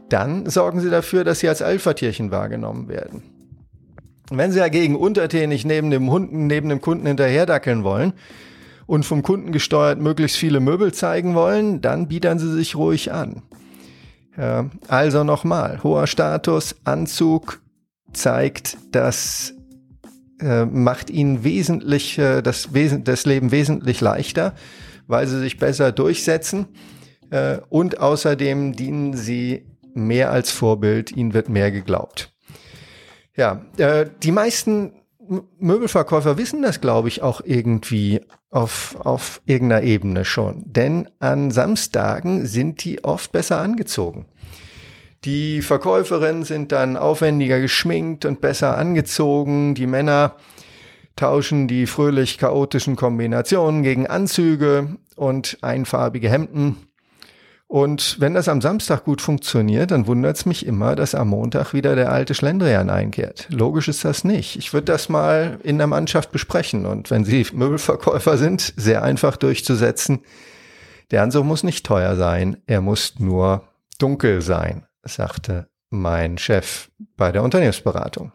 dann 0.10 0.50
sorgen 0.50 0.80
Sie 0.80 0.90
dafür, 0.90 1.24
dass 1.24 1.40
Sie 1.40 1.50
als 1.50 1.62
Alpha-Tierchen 1.62 2.32
wahrgenommen 2.32 2.88
werden. 2.88 3.24
Wenn 4.30 4.52
Sie 4.52 4.60
dagegen 4.60 4.96
untertänig 4.96 5.66
neben 5.66 5.90
dem 5.90 6.10
Hunden, 6.12 6.48
neben 6.48 6.70
dem 6.70 6.82
Kunden 6.82 7.08
hinterherdackeln 7.08 7.84
wollen 7.84 8.14
und 8.86 9.06
vom 9.06 9.24
Kunden 9.24 9.52
gesteuert 9.52 10.00
möglichst 10.00 10.38
viele 10.38 10.60
Möbel 10.60 10.94
zeigen 10.94 11.36
wollen, 11.36 11.82
dann 11.82 12.08
biedern 12.08 12.40
Sie 12.40 12.52
sich 12.52 12.76
ruhig 12.76 13.14
an. 13.14 13.44
Ja, 14.38 14.70
also 14.88 15.24
nochmal, 15.24 15.82
hoher 15.84 16.08
Status, 16.08 16.76
Anzug 16.84 17.62
zeigt, 18.14 18.78
das 18.92 19.56
äh, 20.40 20.66
macht 20.66 21.10
Ihnen 21.10 21.44
wesentlich, 21.44 22.20
äh, 22.20 22.42
das, 22.42 22.70
das 23.04 23.26
Leben 23.26 23.52
wesentlich 23.52 24.02
leichter, 24.02 24.54
weil 25.08 25.26
Sie 25.28 25.40
sich 25.40 25.58
besser 25.58 25.92
durchsetzen 25.92 26.68
äh, 27.32 27.58
und 27.70 28.00
außerdem 28.00 28.74
dienen 28.74 29.16
Sie 29.16 29.66
mehr 29.96 30.32
als 30.32 30.52
Vorbild, 30.52 31.12
ihnen 31.12 31.34
wird 31.34 31.50
mehr 31.50 31.72
geglaubt. 31.72 32.32
Ja, 33.38 33.62
äh, 33.78 34.08
die 34.24 34.32
meisten 34.32 34.94
Möbelverkäufer 35.60 36.38
wissen 36.38 36.62
das, 36.62 36.82
glaube 36.82 37.08
ich, 37.08 37.22
auch 37.22 37.42
irgendwie 37.44 38.22
auf, 38.50 38.96
auf 39.00 39.42
irgendeiner 39.46 39.84
Ebene 39.84 40.26
schon. 40.26 40.64
Denn 40.66 41.08
an 41.20 41.52
Samstagen 41.52 42.46
sind 42.46 42.84
die 42.84 43.04
oft 43.04 43.32
besser 43.32 43.62
angezogen. 43.62 44.26
Die 45.24 45.62
Verkäuferinnen 45.62 46.44
sind 46.44 46.72
dann 46.72 46.98
aufwendiger 46.98 47.60
geschminkt 47.60 48.26
und 48.26 48.42
besser 48.42 48.78
angezogen. 48.78 49.76
Die 49.76 49.88
Männer 49.88 50.36
tauschen 51.16 51.68
die 51.68 51.86
fröhlich 51.86 52.38
chaotischen 52.38 52.96
Kombinationen 52.96 53.84
gegen 53.84 54.08
Anzüge 54.08 54.98
und 55.16 55.58
einfarbige 55.62 56.30
Hemden. 56.30 56.78
Und 57.68 58.22
wenn 58.22 58.34
das 58.34 58.48
am 58.48 58.62
Samstag 58.62 59.04
gut 59.04 59.22
funktioniert, 59.22 59.92
dann 59.92 60.08
wundert 60.08 60.38
es 60.38 60.46
mich 60.46 60.66
immer, 60.66 60.96
dass 60.96 61.14
am 61.14 61.28
Montag 61.28 61.74
wieder 61.74 61.96
der 61.96 62.14
alte 62.14 62.34
Schlendrian 62.34 62.90
einkehrt. 62.90 63.48
Logisch 63.50 63.90
ist 63.90 64.06
das 64.06 64.24
nicht. 64.24 64.56
Ich 64.56 64.72
würde 64.72 64.86
das 64.86 65.10
mal 65.10 65.60
in 65.64 65.78
der 65.78 65.88
Mannschaft 65.88 66.32
besprechen. 66.32 66.86
Und 66.86 67.12
wenn 67.12 67.26
Sie 67.26 67.46
Möbelverkäufer 67.54 68.38
sind, 68.38 68.74
sehr 68.78 69.04
einfach 69.04 69.36
durchzusetzen. 69.36 70.22
Der 71.12 71.24
Anzug 71.24 71.46
muss 71.46 71.64
nicht 71.64 71.86
teuer 71.86 72.16
sein, 72.16 72.58
er 72.68 72.82
muss 72.82 73.20
nur 73.20 73.64
dunkel 73.98 74.42
sein, 74.42 74.86
sagte 75.04 75.68
mein 75.90 76.38
Chef 76.38 76.90
bei 77.16 77.32
der 77.32 77.44
Unternehmensberatung. 77.44 78.34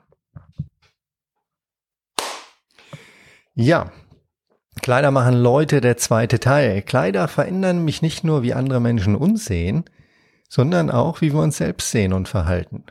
Ja, 3.55 3.93
Kleider 4.83 5.13
machen 5.13 5.35
Leute 5.35 5.81
der 5.81 5.97
zweite 5.97 6.41
Teil. 6.41 6.83
Kleider 6.83 7.29
verändern 7.29 7.85
mich 7.85 8.03
nicht 8.03 8.25
nur, 8.25 8.43
wie 8.43 8.53
andere 8.53 8.81
Menschen 8.81 9.15
uns 9.15 9.45
sehen, 9.45 9.85
sondern 10.49 10.91
auch, 10.91 11.21
wie 11.21 11.33
wir 11.33 11.41
uns 11.41 11.57
selbst 11.57 11.93
sehen 11.93 12.13
und 12.13 12.29
verhalten. 12.29 12.85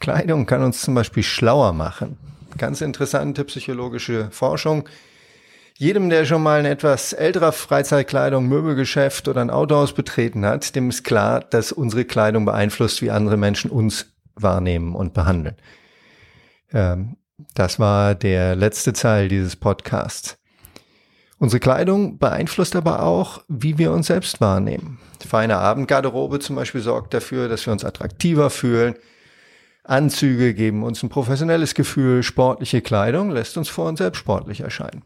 Kleidung 0.00 0.44
kann 0.44 0.62
uns 0.62 0.82
zum 0.82 0.94
Beispiel 0.94 1.22
schlauer 1.22 1.72
machen. 1.72 2.18
Ganz 2.58 2.82
interessante 2.82 3.44
psychologische 3.44 4.30
Forschung. 4.30 4.86
Jedem, 5.74 6.10
der 6.10 6.26
schon 6.26 6.42
mal 6.42 6.58
ein 6.58 6.66
etwas 6.66 7.14
älterer 7.14 7.52
Freizeitkleidung, 7.52 8.46
Möbelgeschäft 8.46 9.28
oder 9.28 9.40
ein 9.40 9.50
Autohaus 9.50 9.94
betreten 9.94 10.44
hat, 10.44 10.74
dem 10.76 10.90
ist 10.90 11.04
klar, 11.04 11.40
dass 11.40 11.72
unsere 11.72 12.04
Kleidung 12.04 12.44
beeinflusst, 12.44 13.00
wie 13.00 13.10
andere 13.10 13.38
Menschen 13.38 13.70
uns 13.70 14.12
wahrnehmen 14.34 14.94
und 14.94 15.14
behandeln. 15.14 15.56
Ähm, 16.72 17.16
das 17.54 17.78
war 17.78 18.14
der 18.14 18.56
letzte 18.56 18.92
Teil 18.92 19.28
dieses 19.28 19.56
Podcasts. 19.56 20.37
Unsere 21.38 21.60
Kleidung 21.60 22.18
beeinflusst 22.18 22.74
aber 22.74 23.02
auch, 23.02 23.44
wie 23.46 23.78
wir 23.78 23.92
uns 23.92 24.08
selbst 24.08 24.40
wahrnehmen. 24.40 24.98
Feine 25.26 25.58
Abendgarderobe 25.58 26.40
zum 26.40 26.56
Beispiel 26.56 26.80
sorgt 26.80 27.14
dafür, 27.14 27.48
dass 27.48 27.64
wir 27.64 27.72
uns 27.72 27.84
attraktiver 27.84 28.50
fühlen. 28.50 28.96
Anzüge 29.84 30.52
geben 30.52 30.82
uns 30.82 31.02
ein 31.02 31.08
professionelles 31.08 31.74
Gefühl, 31.74 32.22
sportliche 32.22 32.82
Kleidung 32.82 33.30
lässt 33.30 33.56
uns 33.56 33.68
vor 33.68 33.88
uns 33.88 33.98
selbst 33.98 34.18
sportlich 34.18 34.60
erscheinen. 34.60 35.02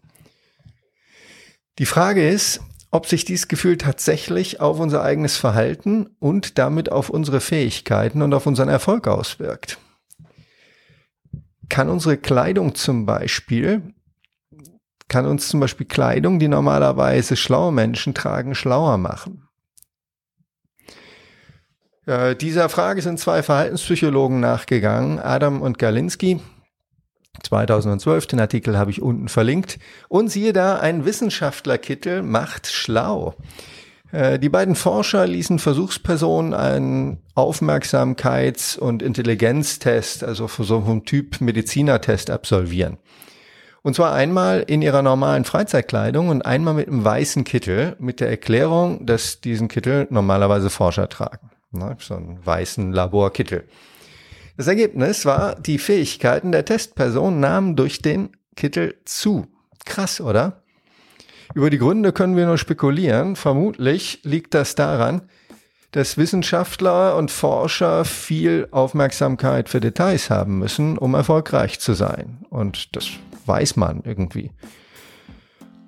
Die 1.78 1.86
Frage 1.86 2.26
ist, 2.26 2.60
ob 2.90 3.06
sich 3.06 3.24
dieses 3.24 3.48
Gefühl 3.48 3.78
tatsächlich 3.78 4.60
auf 4.60 4.80
unser 4.80 5.02
eigenes 5.02 5.36
Verhalten 5.36 6.10
und 6.18 6.58
damit 6.58 6.90
auf 6.90 7.10
unsere 7.10 7.40
Fähigkeiten 7.40 8.22
und 8.22 8.34
auf 8.34 8.46
unseren 8.46 8.68
Erfolg 8.68 9.06
auswirkt. 9.06 9.78
Kann 11.68 11.88
unsere 11.88 12.18
Kleidung 12.18 12.74
zum 12.74 13.06
Beispiel 13.06 13.94
kann 15.12 15.26
uns 15.26 15.48
zum 15.48 15.60
Beispiel 15.60 15.86
Kleidung, 15.86 16.38
die 16.38 16.48
normalerweise 16.48 17.36
schlaue 17.36 17.70
Menschen 17.70 18.14
tragen, 18.14 18.54
schlauer 18.54 18.96
machen? 18.96 19.46
Äh, 22.06 22.34
dieser 22.34 22.70
Frage 22.70 23.02
sind 23.02 23.20
zwei 23.20 23.42
Verhaltenspsychologen 23.42 24.40
nachgegangen, 24.40 25.18
Adam 25.18 25.60
und 25.60 25.78
Galinski. 25.78 26.40
2012, 27.42 28.26
den 28.26 28.40
Artikel 28.40 28.78
habe 28.78 28.90
ich 28.90 29.02
unten 29.02 29.28
verlinkt. 29.28 29.78
Und 30.08 30.30
siehe 30.30 30.54
da, 30.54 30.78
ein 30.78 31.04
Wissenschaftlerkittel 31.04 32.22
macht 32.22 32.66
schlau. 32.66 33.34
Äh, 34.12 34.38
die 34.38 34.48
beiden 34.48 34.74
Forscher 34.74 35.26
ließen 35.26 35.58
Versuchspersonen 35.58 36.54
einen 36.54 37.18
Aufmerksamkeits- 37.34 38.78
und 38.78 39.02
Intelligenztest, 39.02 40.24
also 40.24 40.48
so 40.48 40.80
vom 40.80 41.04
Typ 41.04 41.42
Medizinertest 41.42 42.30
absolvieren. 42.30 42.96
Und 43.82 43.96
zwar 43.96 44.14
einmal 44.14 44.60
in 44.60 44.80
ihrer 44.80 45.02
normalen 45.02 45.44
Freizeitkleidung 45.44 46.28
und 46.28 46.42
einmal 46.42 46.74
mit 46.74 46.86
einem 46.86 47.04
weißen 47.04 47.42
Kittel, 47.42 47.96
mit 47.98 48.20
der 48.20 48.30
Erklärung, 48.30 49.06
dass 49.06 49.40
diesen 49.40 49.66
Kittel 49.68 50.06
normalerweise 50.10 50.70
Forscher 50.70 51.08
tragen. 51.08 51.50
Ne? 51.72 51.96
So 51.98 52.14
einen 52.14 52.44
weißen 52.44 52.92
Laborkittel. 52.92 53.64
Das 54.56 54.68
Ergebnis 54.68 55.24
war, 55.24 55.56
die 55.56 55.78
Fähigkeiten 55.78 56.52
der 56.52 56.64
Testperson 56.64 57.40
nahmen 57.40 57.74
durch 57.74 58.02
den 58.02 58.30
Kittel 58.54 58.94
zu. 59.04 59.46
Krass, 59.84 60.20
oder? 60.20 60.62
Über 61.54 61.68
die 61.68 61.78
Gründe 61.78 62.12
können 62.12 62.36
wir 62.36 62.46
nur 62.46 62.58
spekulieren. 62.58 63.34
Vermutlich 63.34 64.20
liegt 64.22 64.54
das 64.54 64.74
daran, 64.74 65.22
dass 65.90 66.16
Wissenschaftler 66.16 67.16
und 67.16 67.30
Forscher 67.30 68.04
viel 68.04 68.68
Aufmerksamkeit 68.70 69.68
für 69.68 69.80
Details 69.80 70.30
haben 70.30 70.58
müssen, 70.58 70.96
um 70.96 71.14
erfolgreich 71.14 71.80
zu 71.80 71.94
sein. 71.94 72.38
Und 72.48 72.96
das 72.96 73.10
weiß 73.46 73.76
man 73.76 74.02
irgendwie. 74.04 74.50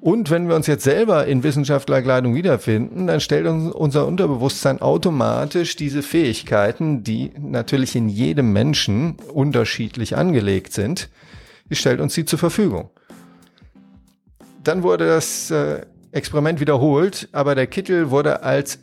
Und 0.00 0.30
wenn 0.30 0.49
wir 0.49 0.54
uns 0.54 0.66
jetzt 0.66 0.84
selber 0.84 1.26
in 1.26 1.42
Wissenschaftlerkleidung 1.42 2.34
wiederfinden, 2.34 3.06
dann 3.06 3.20
stellt 3.20 3.46
uns 3.46 3.73
unser 3.73 4.06
Unterbewusstsein 4.06 4.82
automatisch 4.82 5.76
diese 5.76 6.02
Fähigkeiten, 6.02 7.04
die 7.04 7.32
natürlich 7.38 7.96
in 7.96 8.11
jedem 8.11 8.52
Menschen 8.52 9.16
unterschiedlich 9.32 10.16
angelegt 10.16 10.75
sind, 10.75 11.08
stellt 11.70 12.00
uns 12.00 12.14
sie 12.14 12.26
zur 12.26 12.38
Verfügung. 12.38 12.90
Dann 14.62 14.82
wurde 14.82 15.06
das 15.06 15.50
äh, 15.50 15.87
Experiment 16.12 16.61
wiederholt, 16.61 17.28
aber 17.32 17.54
der 17.54 17.66
Kittel 17.66 18.11
wurde 18.11 18.42
als 18.42 18.78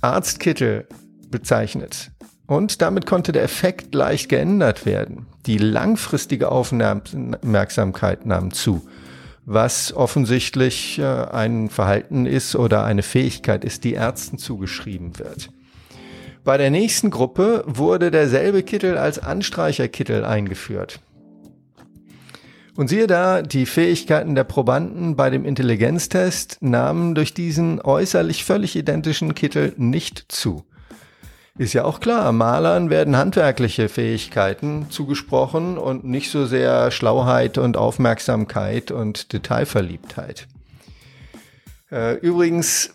Arztkittel 0.00 0.86
bezeichnet. 1.30 2.11
Und 2.52 2.82
damit 2.82 3.06
konnte 3.06 3.32
der 3.32 3.44
Effekt 3.44 3.94
leicht 3.94 4.28
geändert 4.28 4.84
werden. 4.84 5.24
Die 5.46 5.56
langfristige 5.56 6.52
Aufmerksamkeit 6.52 8.26
nahm 8.26 8.52
zu, 8.52 8.86
was 9.46 9.94
offensichtlich 9.94 10.98
äh, 10.98 11.02
ein 11.04 11.70
Verhalten 11.70 12.26
ist 12.26 12.54
oder 12.54 12.84
eine 12.84 13.02
Fähigkeit 13.02 13.64
ist, 13.64 13.84
die 13.84 13.94
Ärzten 13.94 14.36
zugeschrieben 14.36 15.18
wird. 15.18 15.48
Bei 16.44 16.58
der 16.58 16.68
nächsten 16.68 17.08
Gruppe 17.08 17.64
wurde 17.66 18.10
derselbe 18.10 18.62
Kittel 18.62 18.98
als 18.98 19.18
Anstreicherkittel 19.18 20.22
eingeführt. 20.22 21.00
Und 22.76 22.88
siehe 22.88 23.06
da, 23.06 23.40
die 23.40 23.64
Fähigkeiten 23.64 24.34
der 24.34 24.44
Probanden 24.44 25.16
bei 25.16 25.30
dem 25.30 25.46
Intelligenztest 25.46 26.58
nahmen 26.60 27.14
durch 27.14 27.32
diesen 27.32 27.80
äußerlich 27.80 28.44
völlig 28.44 28.76
identischen 28.76 29.34
Kittel 29.34 29.72
nicht 29.78 30.26
zu. 30.28 30.66
Ist 31.58 31.74
ja 31.74 31.84
auch 31.84 32.00
klar, 32.00 32.32
Malern 32.32 32.88
werden 32.88 33.16
handwerkliche 33.16 33.90
Fähigkeiten 33.90 34.86
zugesprochen 34.88 35.76
und 35.76 36.02
nicht 36.04 36.30
so 36.30 36.46
sehr 36.46 36.90
Schlauheit 36.90 37.58
und 37.58 37.76
Aufmerksamkeit 37.76 38.90
und 38.90 39.34
Detailverliebtheit. 39.34 40.48
Äh, 41.90 42.14
übrigens, 42.16 42.94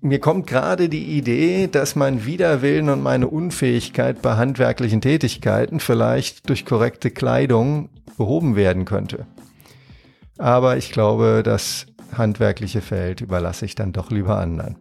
mir 0.00 0.20
kommt 0.20 0.46
gerade 0.46 0.88
die 0.88 1.16
Idee, 1.18 1.66
dass 1.66 1.96
mein 1.96 2.24
Widerwillen 2.24 2.88
und 2.88 3.02
meine 3.02 3.26
Unfähigkeit 3.26 4.22
bei 4.22 4.36
handwerklichen 4.36 5.00
Tätigkeiten 5.00 5.80
vielleicht 5.80 6.48
durch 6.48 6.64
korrekte 6.64 7.10
Kleidung 7.10 7.88
behoben 8.16 8.54
werden 8.54 8.84
könnte. 8.84 9.26
Aber 10.38 10.76
ich 10.76 10.92
glaube, 10.92 11.42
das 11.44 11.86
handwerkliche 12.16 12.80
Feld 12.80 13.20
überlasse 13.20 13.64
ich 13.64 13.74
dann 13.74 13.92
doch 13.92 14.10
lieber 14.10 14.38
anderen. 14.38 14.76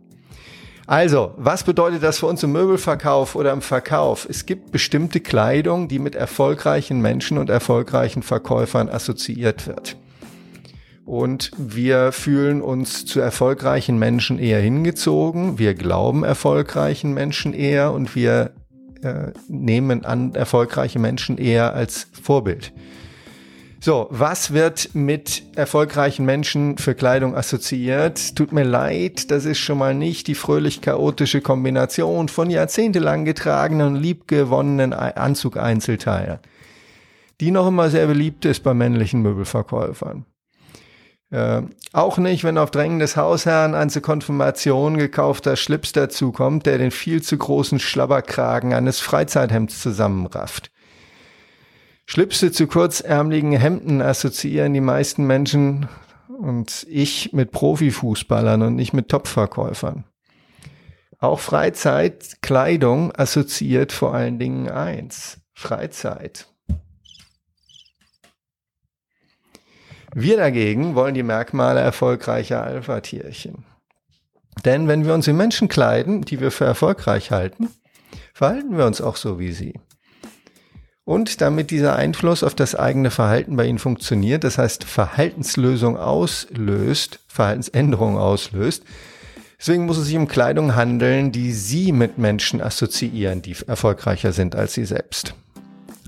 Also, 0.91 1.31
was 1.37 1.63
bedeutet 1.63 2.03
das 2.03 2.19
für 2.19 2.25
uns 2.25 2.43
im 2.43 2.51
Möbelverkauf 2.51 3.35
oder 3.35 3.53
im 3.53 3.61
Verkauf? 3.61 4.27
Es 4.29 4.45
gibt 4.45 4.73
bestimmte 4.73 5.21
Kleidung, 5.21 5.87
die 5.87 5.99
mit 5.99 6.15
erfolgreichen 6.15 6.99
Menschen 6.99 7.37
und 7.37 7.49
erfolgreichen 7.49 8.23
Verkäufern 8.23 8.89
assoziiert 8.89 9.67
wird. 9.67 9.95
Und 11.05 11.51
wir 11.57 12.11
fühlen 12.11 12.61
uns 12.61 13.05
zu 13.05 13.21
erfolgreichen 13.21 13.99
Menschen 13.99 14.37
eher 14.37 14.59
hingezogen. 14.59 15.57
Wir 15.57 15.75
glauben 15.75 16.25
erfolgreichen 16.25 17.13
Menschen 17.13 17.53
eher 17.53 17.93
und 17.93 18.13
wir 18.13 18.51
äh, 19.01 19.31
nehmen 19.47 20.03
an 20.03 20.35
erfolgreiche 20.35 20.99
Menschen 20.99 21.37
eher 21.37 21.73
als 21.73 22.09
Vorbild. 22.21 22.73
So, 23.83 24.05
was 24.11 24.53
wird 24.53 24.93
mit 24.93 25.41
erfolgreichen 25.55 26.23
Menschen 26.23 26.77
für 26.77 26.93
Kleidung 26.93 27.35
assoziiert? 27.35 28.35
Tut 28.35 28.51
mir 28.51 28.63
leid, 28.63 29.31
das 29.31 29.45
ist 29.45 29.57
schon 29.57 29.79
mal 29.79 29.95
nicht 29.95 30.27
die 30.27 30.35
fröhlich-chaotische 30.35 31.41
Kombination 31.41 32.29
von 32.29 32.51
jahrzehntelang 32.51 33.25
getragenen 33.25 33.87
und 33.87 33.95
liebgewonnenen 33.95 34.93
Anzug-Einzelteilen, 34.93 36.37
die 37.39 37.49
noch 37.49 37.67
immer 37.67 37.89
sehr 37.89 38.05
beliebt 38.05 38.45
ist 38.45 38.61
bei 38.61 38.75
männlichen 38.75 39.23
Möbelverkäufern. 39.23 40.25
Äh, 41.31 41.63
auch 41.91 42.19
nicht, 42.19 42.43
wenn 42.43 42.59
auf 42.59 42.69
Drängen 42.69 42.99
des 42.99 43.17
Hausherrn 43.17 43.73
ein 43.73 43.89
zur 43.89 44.03
Konfirmation 44.03 44.97
gekaufter 44.97 45.55
Schlips 45.55 45.91
dazukommt, 45.91 46.67
der 46.67 46.77
den 46.77 46.91
viel 46.91 47.23
zu 47.23 47.35
großen 47.35 47.79
Schlabberkragen 47.79 48.75
eines 48.75 48.99
Freizeithemds 48.99 49.81
zusammenrafft. 49.81 50.69
Schlipse 52.13 52.51
zu 52.51 52.67
kurzärmeligen 52.67 53.53
Hemden 53.53 54.01
assoziieren 54.01 54.73
die 54.73 54.81
meisten 54.81 55.25
Menschen 55.25 55.87
und 56.27 56.85
ich 56.89 57.31
mit 57.31 57.51
Profifußballern 57.51 58.63
und 58.63 58.75
nicht 58.75 58.91
mit 58.91 59.07
Topverkäufern. 59.07 60.03
Auch 61.19 61.39
Freizeitkleidung 61.39 63.15
assoziiert 63.15 63.93
vor 63.93 64.13
allen 64.13 64.39
Dingen 64.39 64.69
eins. 64.69 65.39
Freizeit. 65.53 66.49
Wir 70.13 70.35
dagegen 70.35 70.95
wollen 70.95 71.13
die 71.13 71.23
Merkmale 71.23 71.79
erfolgreicher 71.79 72.61
Alpha-Tierchen. 72.61 73.63
Denn 74.65 74.89
wenn 74.89 75.05
wir 75.05 75.13
uns 75.13 75.29
in 75.29 75.37
Menschen 75.37 75.69
kleiden, 75.69 76.23
die 76.23 76.41
wir 76.41 76.51
für 76.51 76.65
erfolgreich 76.65 77.31
halten, 77.31 77.69
verhalten 78.33 78.77
wir 78.77 78.85
uns 78.85 78.99
auch 78.99 79.15
so 79.15 79.39
wie 79.39 79.53
sie. 79.53 79.79
Und 81.11 81.41
damit 81.41 81.71
dieser 81.71 81.97
Einfluss 81.97 82.41
auf 82.41 82.55
das 82.55 82.73
eigene 82.73 83.11
Verhalten 83.11 83.57
bei 83.57 83.65
Ihnen 83.65 83.79
funktioniert, 83.79 84.45
das 84.45 84.57
heißt 84.57 84.85
Verhaltenslösung 84.85 85.97
auslöst, 85.97 87.19
Verhaltensänderung 87.27 88.17
auslöst, 88.17 88.85
deswegen 89.59 89.87
muss 89.87 89.97
es 89.97 90.05
sich 90.05 90.15
um 90.15 90.29
Kleidung 90.29 90.73
handeln, 90.73 91.33
die 91.33 91.51
Sie 91.51 91.91
mit 91.91 92.17
Menschen 92.17 92.61
assoziieren, 92.61 93.41
die 93.41 93.57
erfolgreicher 93.67 94.31
sind 94.31 94.55
als 94.55 94.73
Sie 94.73 94.85
selbst. 94.85 95.35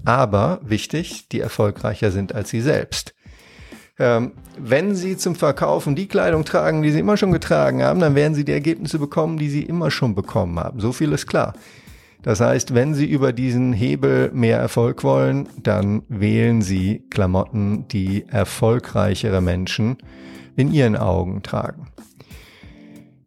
Aber 0.06 0.62
wichtig, 0.64 1.28
die 1.28 1.42
erfolgreicher 1.42 2.10
sind 2.10 2.34
als 2.34 2.50
Sie 2.52 2.62
selbst. 2.62 3.14
Ähm, 4.00 4.32
wenn 4.58 4.96
Sie 4.96 5.18
zum 5.18 5.36
Verkaufen 5.36 5.98
die 5.98 6.08
Kleidung 6.08 6.46
tragen, 6.46 6.82
die 6.82 6.92
Sie 6.92 7.00
immer 7.00 7.18
schon 7.18 7.34
getragen 7.34 7.84
haben, 7.84 8.00
dann 8.00 8.16
werden 8.16 8.36
Sie 8.36 8.46
die 8.46 8.54
Ergebnisse 8.54 9.00
bekommen, 9.00 9.38
die 9.38 9.50
Sie 9.50 9.64
immer 9.64 9.92
schon 9.92 10.16
bekommen 10.16 10.58
haben. 10.62 10.80
So 10.80 10.94
viel 10.94 11.12
ist 11.12 11.28
klar. 11.28 11.56
Das 12.24 12.40
heißt, 12.40 12.74
wenn 12.74 12.94
Sie 12.94 13.06
über 13.06 13.34
diesen 13.34 13.74
Hebel 13.74 14.32
mehr 14.34 14.58
Erfolg 14.58 15.04
wollen, 15.04 15.50
dann 15.62 16.04
wählen 16.08 16.62
Sie 16.62 17.04
Klamotten, 17.10 17.86
die 17.90 18.26
erfolgreichere 18.30 19.42
Menschen 19.42 19.98
in 20.56 20.72
ihren 20.72 20.96
Augen 20.96 21.44
tragen. 21.44 21.90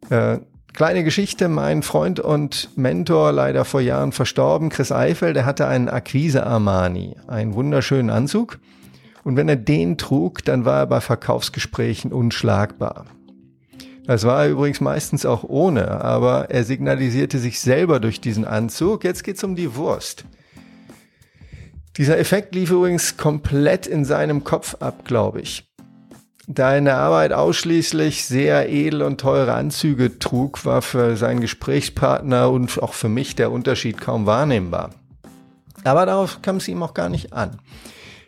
Äh, 0.09 0.39
kleine 0.73 1.03
Geschichte, 1.03 1.47
mein 1.47 1.83
Freund 1.83 2.19
und 2.19 2.75
Mentor, 2.75 3.31
leider 3.31 3.65
vor 3.65 3.81
Jahren 3.81 4.13
verstorben, 4.13 4.69
Chris 4.69 4.91
Eifel, 4.91 5.33
der 5.33 5.45
hatte 5.45 5.67
einen 5.67 5.89
Akquise 5.89 6.45
Armani, 6.45 7.15
einen 7.27 7.53
wunderschönen 7.53 8.09
Anzug. 8.09 8.59
Und 9.23 9.35
wenn 9.35 9.49
er 9.49 9.57
den 9.57 9.99
trug, 9.99 10.43
dann 10.43 10.65
war 10.65 10.79
er 10.79 10.87
bei 10.87 11.01
Verkaufsgesprächen 11.01 12.11
unschlagbar. 12.11 13.05
Das 14.07 14.23
war 14.23 14.45
er 14.45 14.49
übrigens 14.49 14.79
meistens 14.79 15.25
auch 15.25 15.43
ohne, 15.43 16.01
aber 16.01 16.49
er 16.49 16.63
signalisierte 16.63 17.39
sich 17.39 17.59
selber 17.59 17.99
durch 17.99 18.21
diesen 18.21 18.45
Anzug. 18.45 19.03
Jetzt 19.03 19.25
geht's 19.25 19.43
um 19.43 19.57
die 19.57 19.75
Wurst. 19.75 20.23
Dieser 21.97 22.17
Effekt 22.17 22.55
lief 22.55 22.71
übrigens 22.71 23.17
komplett 23.17 23.85
in 23.85 24.05
seinem 24.05 24.45
Kopf 24.45 24.75
ab, 24.79 25.03
glaube 25.03 25.41
ich. 25.41 25.69
Da 26.47 26.71
er 26.71 26.77
in 26.77 26.85
der 26.85 26.97
Arbeit 26.99 27.33
ausschließlich 27.33 28.23
sehr 28.23 28.69
edel 28.69 29.01
und 29.01 29.19
teure 29.19 29.53
Anzüge 29.55 30.17
trug, 30.19 30.63
war 30.63 30.81
für 30.81 31.17
seinen 31.17 31.41
Gesprächspartner 31.41 32.49
und 32.49 32.81
auch 32.81 32.93
für 32.93 33.09
mich 33.09 33.35
der 33.35 33.51
Unterschied 33.51 33.99
kaum 33.99 34.25
wahrnehmbar. 34.25 34.91
Aber 35.83 36.05
darauf 36.05 36.41
kam 36.41 36.57
es 36.57 36.69
ihm 36.69 36.81
auch 36.81 36.93
gar 36.93 37.09
nicht 37.09 37.33
an. 37.33 37.59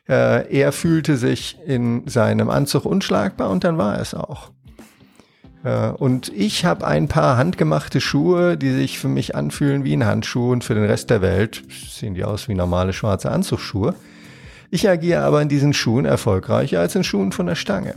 Äh, 0.10 0.54
er 0.54 0.74
fühlte 0.74 1.16
sich 1.16 1.58
in 1.66 2.06
seinem 2.06 2.50
Anzug 2.50 2.84
unschlagbar 2.84 3.50
und 3.50 3.64
dann 3.64 3.78
war 3.78 3.98
es 3.98 4.14
auch. 4.14 4.52
Ja, 5.64 5.90
und 5.90 6.30
ich 6.30 6.64
habe 6.64 6.88
ein 6.88 7.10
paar 7.10 7.36
handgemachte 7.36 8.00
Schuhe, 8.00 8.56
die 8.58 8.72
sich 8.72 8.98
für 8.98 9.10
mich 9.10 9.36
anfühlen 9.36 9.84
wie 9.84 9.94
ein 9.94 10.06
Handschuh 10.06 10.52
und 10.52 10.64
für 10.64 10.74
den 10.74 10.86
Rest 10.86 11.10
der 11.10 11.22
Welt 11.22 11.64
sehen 11.70 12.14
die 12.14 12.24
aus 12.24 12.48
wie 12.48 12.56
normale 12.56 12.94
schwarze 12.94 13.30
Anzugsschuhe. 13.30 13.94
Ich 14.72 14.88
agiere 14.88 15.24
aber 15.24 15.42
in 15.42 15.50
diesen 15.50 15.74
Schuhen 15.74 16.06
erfolgreicher 16.06 16.80
als 16.80 16.96
in 16.96 17.04
Schuhen 17.04 17.32
von 17.32 17.48
der 17.48 17.56
Stange. 17.56 17.96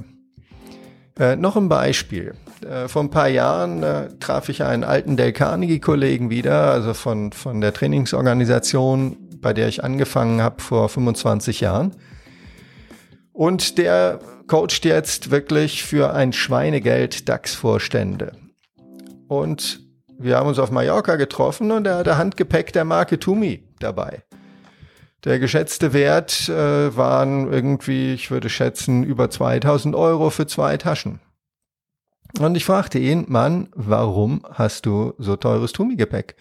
Äh, 1.19 1.37
noch 1.37 1.57
ein 1.57 1.69
Beispiel. 1.69 2.35
Äh, 2.69 2.89
vor 2.89 3.03
ein 3.03 3.11
paar 3.11 3.29
Jahren 3.29 3.83
äh, 3.83 4.09
traf 4.19 4.49
ich 4.49 4.65
einen 4.65 4.83
alten 4.83 5.17
Del 5.17 5.33
Carnegie-Kollegen 5.33 6.31
wieder, 6.31 6.73
also 6.73 6.95
von, 6.95 7.33
von 7.33 7.61
der 7.61 7.75
Trainingsorganisation, 7.75 9.17
bei 9.41 9.53
der 9.53 9.69
ich 9.69 9.85
angefangen 9.85 10.41
habe 10.41 10.63
vor 10.63 10.89
25 10.89 11.61
Jahren. 11.61 11.93
Und 13.33 13.79
der 13.79 14.21
coacht 14.47 14.85
jetzt 14.85 15.31
wirklich 15.31 15.85
für 15.85 16.13
ein 16.13 16.33
Schweinegeld 16.33 17.29
DAX-Vorstände. 17.29 18.33
Und 19.29 19.81
wir 20.19 20.37
haben 20.37 20.49
uns 20.49 20.59
auf 20.59 20.71
Mallorca 20.71 21.17
getroffen 21.17 21.71
und 21.71 21.87
er 21.87 21.97
hatte 21.97 22.19
Handgepäck 22.19 22.73
der 22.73 22.85
Marke 22.85 23.19
Tumi 23.19 23.65
dabei. 23.79 24.23
Der 25.25 25.39
geschätzte 25.39 25.93
Wert 25.93 26.49
äh, 26.49 26.97
waren 26.97 27.53
irgendwie, 27.53 28.13
ich 28.13 28.31
würde 28.31 28.49
schätzen, 28.49 29.05
über 29.05 29.31
2000 29.31 29.95
Euro 29.95 30.31
für 30.31 30.47
zwei 30.47 30.77
Taschen. 30.77 31.21
Und 32.41 32.57
ich 32.57 32.65
fragte 32.65 32.99
ihn, 32.99 33.27
Mann, 33.29 33.69
warum 33.75 34.45
hast 34.51 34.87
du 34.87 35.15
so 35.19 35.37
teures 35.37 35.73
Tumi-Gepäck? 35.73 36.35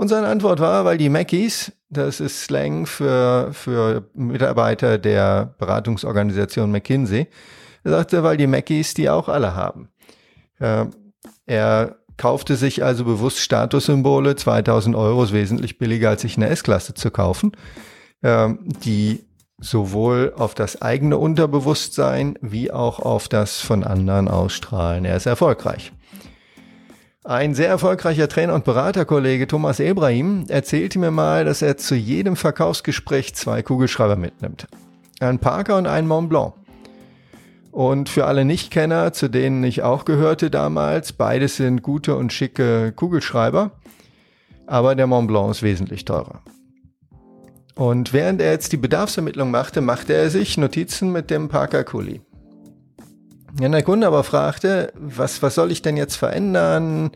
Und 0.00 0.08
seine 0.08 0.28
Antwort 0.28 0.60
war, 0.60 0.86
weil 0.86 0.96
die 0.96 1.10
Mackies, 1.10 1.72
das 1.90 2.20
ist 2.20 2.44
Slang 2.44 2.86
für, 2.86 3.50
für 3.52 4.08
Mitarbeiter 4.14 4.96
der 4.96 5.54
Beratungsorganisation 5.58 6.70
McKinsey, 6.70 7.26
er 7.84 7.90
sagte, 7.90 8.22
weil 8.22 8.38
die 8.38 8.46
Mackies 8.46 8.94
die 8.94 9.10
auch 9.10 9.28
alle 9.28 9.54
haben. 9.54 9.90
Äh, 10.58 10.86
er 11.44 11.96
kaufte 12.16 12.56
sich 12.56 12.82
also 12.82 13.04
bewusst 13.04 13.40
Statussymbole, 13.40 14.36
2000 14.36 14.96
Euro 14.96 15.22
ist 15.22 15.34
wesentlich 15.34 15.76
billiger, 15.76 16.08
als 16.08 16.22
sich 16.22 16.38
eine 16.38 16.48
S-Klasse 16.48 16.94
zu 16.94 17.10
kaufen, 17.10 17.52
äh, 18.22 18.48
die 18.82 19.26
sowohl 19.58 20.32
auf 20.34 20.54
das 20.54 20.80
eigene 20.80 21.18
Unterbewusstsein 21.18 22.38
wie 22.40 22.70
auch 22.70 23.00
auf 23.00 23.28
das 23.28 23.60
von 23.60 23.84
anderen 23.84 24.28
ausstrahlen. 24.28 25.04
Er 25.04 25.16
ist 25.16 25.26
erfolgreich. 25.26 25.92
Ein 27.22 27.54
sehr 27.54 27.68
erfolgreicher 27.68 28.28
Trainer 28.28 28.54
und 28.54 28.64
Beraterkollege 28.64 29.46
Thomas 29.46 29.78
Ebrahim 29.78 30.46
erzählte 30.48 30.98
mir 30.98 31.10
mal, 31.10 31.44
dass 31.44 31.60
er 31.60 31.76
zu 31.76 31.94
jedem 31.94 32.34
Verkaufsgespräch 32.34 33.34
zwei 33.34 33.62
Kugelschreiber 33.62 34.16
mitnimmt. 34.16 34.66
Einen 35.20 35.38
Parker 35.38 35.76
und 35.76 35.86
einen 35.86 36.08
Mont 36.08 36.30
Blanc. 36.30 36.54
Und 37.72 38.08
für 38.08 38.24
alle 38.24 38.46
Nichtkenner, 38.46 39.12
zu 39.12 39.28
denen 39.28 39.62
ich 39.64 39.82
auch 39.82 40.06
gehörte 40.06 40.50
damals, 40.50 41.12
beides 41.12 41.56
sind 41.56 41.82
gute 41.82 42.16
und 42.16 42.32
schicke 42.32 42.90
Kugelschreiber, 42.92 43.72
aber 44.66 44.94
der 44.94 45.06
Mont 45.06 45.28
Blanc 45.28 45.50
ist 45.50 45.62
wesentlich 45.62 46.06
teurer. 46.06 46.40
Und 47.74 48.14
während 48.14 48.40
er 48.40 48.52
jetzt 48.52 48.72
die 48.72 48.78
Bedarfsermittlung 48.78 49.50
machte, 49.50 49.82
machte 49.82 50.14
er 50.14 50.30
sich 50.30 50.56
Notizen 50.56 51.12
mit 51.12 51.30
dem 51.30 51.48
Parker 51.48 51.84
Kuli. 51.84 52.22
Wenn 53.52 53.72
der 53.72 53.82
Kunde 53.82 54.06
aber 54.06 54.24
fragte, 54.24 54.92
was, 54.94 55.42
was 55.42 55.54
soll 55.54 55.72
ich 55.72 55.82
denn 55.82 55.96
jetzt 55.96 56.16
verändern? 56.16 57.10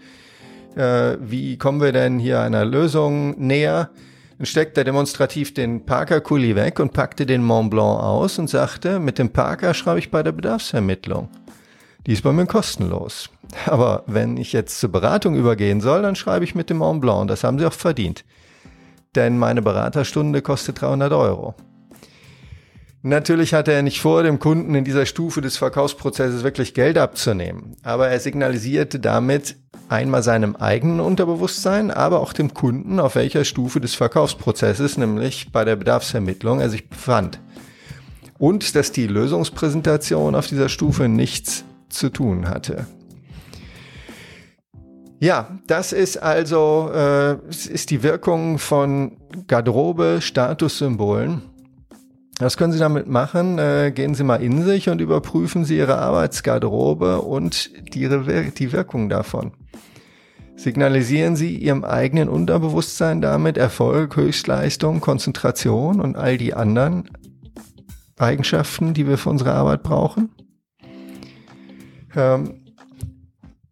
Äh, 0.77 1.17
wie 1.21 1.57
kommen 1.59 1.81
wir 1.81 1.93
denn 1.93 2.19
hier 2.19 2.41
einer 2.41 2.65
Lösung 2.65 3.39
näher? 3.39 3.91
Dann 4.39 4.47
steckte 4.47 4.81
er 4.81 4.85
demonstrativ 4.85 5.55
den 5.55 5.87
Parker-Kuli 5.87 6.57
weg 6.57 6.81
und 6.81 6.93
packte 6.93 7.25
den 7.25 7.45
Mont 7.45 7.71
Blanc 7.71 8.01
aus 8.01 8.39
und 8.39 8.51
sagte, 8.51 8.99
mit 8.99 9.19
dem 9.19 9.31
Parker 9.31 9.75
schreibe 9.75 10.01
ich 10.01 10.11
bei 10.11 10.23
der 10.23 10.33
Bedarfsermittlung. 10.33 11.29
Die 12.07 12.13
ist 12.13 12.23
bei 12.23 12.33
mir 12.33 12.47
kostenlos. 12.47 13.31
Aber 13.67 14.03
wenn 14.07 14.37
ich 14.37 14.53
jetzt 14.53 14.81
zur 14.81 14.91
Beratung 14.91 15.37
übergehen 15.37 15.81
soll, 15.81 16.03
dann 16.03 16.17
schreibe 16.17 16.45
ich 16.45 16.57
mit 16.57 16.69
dem 16.69 16.79
Mont 16.79 17.01
Blanc. 17.01 17.29
Das 17.29 17.45
haben 17.45 17.59
sie 17.59 17.67
auch 17.67 17.73
verdient. 17.73 18.25
Denn 19.15 19.39
meine 19.39 19.63
Beraterstunde 19.63 20.43
kostet 20.43 20.81
300 20.81 21.13
Euro. 21.13 21.55
Natürlich 23.07 23.53
hatte 23.53 23.71
er 23.71 23.83
nicht 23.83 24.01
vor, 24.01 24.23
dem 24.23 24.39
Kunden 24.39 24.75
in 24.75 24.83
dieser 24.83 25.05
Stufe 25.05 25.43
des 25.43 25.59
Verkaufsprozesses 25.59 26.43
wirklich 26.43 26.73
Geld 26.73 26.97
abzunehmen, 26.97 27.77
aber 27.83 28.09
er 28.09 28.19
signalisierte 28.19 28.99
damit 28.99 29.57
einmal 29.91 30.23
seinem 30.23 30.57
eigenen 30.57 31.01
Unterbewusstsein, 31.01 31.91
aber 31.91 32.21
auch 32.21 32.33
dem 32.33 32.55
Kunden, 32.55 32.99
auf 33.01 33.17
welcher 33.17 33.45
Stufe 33.45 33.79
des 33.79 33.95
Verkaufsprozesses, 33.95 34.97
nämlich 34.97 35.53
bei 35.53 35.67
der 35.67 35.77
Bedarfsermittlung, 35.77 36.61
er 36.61 36.71
sich 36.71 36.89
befand. 36.89 37.41
Und 38.39 38.75
dass 38.75 38.91
die 38.91 39.07
Lösungspräsentation 39.07 40.35
auf 40.35 40.47
dieser 40.47 40.71
Stufe 40.71 41.07
nichts 41.07 41.67
zu 41.91 42.09
tun 42.09 42.49
hatte. 42.49 42.87
Ja, 45.21 45.59
das 45.67 45.93
ist 45.93 46.23
also 46.23 46.91
äh, 46.95 47.37
ist 47.51 47.91
die 47.91 48.03
Wirkung 48.03 48.59
von 48.59 49.19
Garderobe, 49.47 50.21
Was 52.41 52.57
können 52.57 52.73
Sie 52.73 52.79
damit 52.79 53.07
machen? 53.07 53.59
Äh, 53.59 53.93
gehen 53.95 54.15
Sie 54.15 54.25
mal 54.25 54.43
in 54.43 54.65
sich 54.65 54.89
und 54.89 55.01
überprüfen 55.01 55.65
Sie 55.65 55.77
Ihre 55.77 55.99
Arbeitsgarderobe 55.99 57.21
und 57.21 57.71
die, 57.95 58.09
die 58.09 58.73
Wirkung 58.73 59.09
davon. 59.09 59.53
Signalisieren 60.57 61.37
Sie 61.37 61.57
Ihrem 61.57 61.85
eigenen 61.85 62.29
Unterbewusstsein 62.29 63.21
damit 63.21 63.57
Erfolg, 63.57 64.17
Höchstleistung, 64.17 65.01
Konzentration 65.01 66.01
und 66.01 66.17
all 66.17 66.37
die 66.37 66.55
anderen 66.55 67.09
Eigenschaften, 68.19 68.95
die 68.95 69.07
wir 69.07 69.19
für 69.19 69.31
unsere 69.31 69.53
Arbeit 69.53 69.83
brauchen? 69.83 70.31
Ähm, 72.17 72.65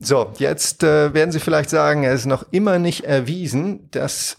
so, 0.00 0.32
jetzt 0.38 0.82
äh, 0.82 1.14
werden 1.14 1.30
Sie 1.30 1.38
vielleicht 1.38 1.70
sagen, 1.70 2.04
es 2.04 2.20
ist 2.20 2.26
noch 2.26 2.44
immer 2.50 2.78
nicht 2.78 3.04
erwiesen, 3.04 3.88
dass 3.92 4.36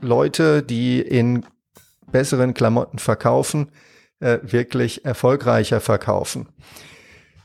Leute, 0.00 0.62
die 0.62 1.00
in 1.00 1.44
besseren 2.10 2.54
Klamotten 2.54 2.98
verkaufen, 2.98 3.70
äh, 4.20 4.38
wirklich 4.42 5.04
erfolgreicher 5.04 5.80
verkaufen. 5.80 6.48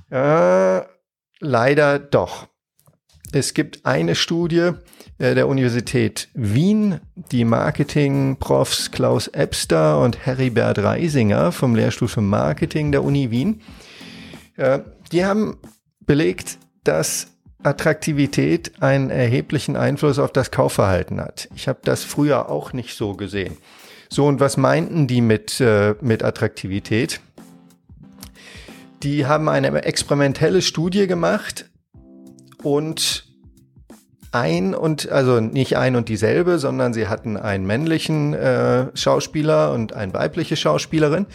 Äh, 0.09 0.81
leider 1.39 1.99
doch. 1.99 2.47
Es 3.33 3.53
gibt 3.53 3.85
eine 3.85 4.15
Studie 4.15 4.71
äh, 5.17 5.35
der 5.35 5.47
Universität 5.47 6.29
Wien, 6.33 6.99
die 7.15 7.45
Marketing-Profs 7.45 8.91
Klaus 8.91 9.27
Ebster 9.27 10.01
und 10.01 10.25
Heribert 10.25 10.79
Reisinger 10.79 11.51
vom 11.51 11.75
Lehrstuhl 11.75 12.07
für 12.07 12.21
Marketing 12.21 12.91
der 12.91 13.03
Uni 13.03 13.31
Wien. 13.31 13.61
Äh, 14.57 14.79
die 15.11 15.25
haben 15.25 15.57
belegt, 16.01 16.57
dass 16.83 17.27
Attraktivität 17.63 18.81
einen 18.81 19.09
erheblichen 19.09 19.75
Einfluss 19.75 20.19
auf 20.19 20.33
das 20.33 20.51
Kaufverhalten 20.51 21.21
hat. 21.21 21.47
Ich 21.55 21.67
habe 21.67 21.79
das 21.83 22.03
früher 22.03 22.49
auch 22.49 22.73
nicht 22.73 22.97
so 22.97 23.13
gesehen. 23.13 23.57
So, 24.13 24.25
und 24.27 24.41
was 24.41 24.57
meinten 24.57 25.07
die 25.07 25.21
mit, 25.21 25.61
äh, 25.61 25.95
mit 26.01 26.21
Attraktivität? 26.21 27.21
Die 29.03 29.25
haben 29.25 29.47
eine 29.47 29.85
experimentelle 29.85 30.61
Studie 30.61 31.07
gemacht 31.07 31.69
und 32.61 33.25
ein 34.33 34.75
und, 34.75 35.09
also 35.09 35.39
nicht 35.39 35.77
ein 35.77 35.95
und 35.95 36.09
dieselbe, 36.09 36.59
sondern 36.59 36.93
sie 36.93 37.07
hatten 37.07 37.37
einen 37.37 37.65
männlichen 37.65 38.33
äh, 38.33 38.87
Schauspieler 38.97 39.71
und 39.71 39.93
eine 39.93 40.13
weibliche 40.13 40.57
Schauspielerin. 40.57 41.25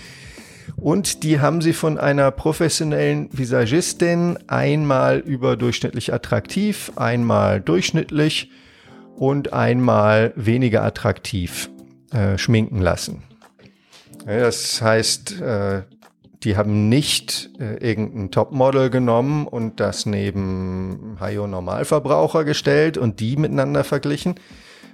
Und 0.76 1.22
die 1.22 1.40
haben 1.40 1.62
sie 1.62 1.72
von 1.72 1.96
einer 1.96 2.30
professionellen 2.30 3.30
Visagistin 3.32 4.38
einmal 4.48 5.20
überdurchschnittlich 5.20 6.12
attraktiv, 6.12 6.92
einmal 6.96 7.62
durchschnittlich 7.62 8.50
und 9.16 9.54
einmal 9.54 10.34
weniger 10.36 10.82
attraktiv 10.82 11.70
äh, 12.12 12.38
schminken 12.38 12.80
lassen. 12.80 13.22
Das 14.26 14.82
heißt, 14.82 15.40
äh, 15.40 15.82
die 16.42 16.56
haben 16.56 16.88
nicht 16.88 17.50
äh, 17.60 17.76
irgendein 17.76 18.30
Topmodel 18.30 18.90
genommen 18.90 19.46
und 19.46 19.80
das 19.80 20.04
neben 20.04 21.16
Hayo 21.20 21.46
Normalverbraucher 21.46 22.44
gestellt 22.44 22.98
und 22.98 23.20
die 23.20 23.36
miteinander 23.36 23.84
verglichen. 23.84 24.34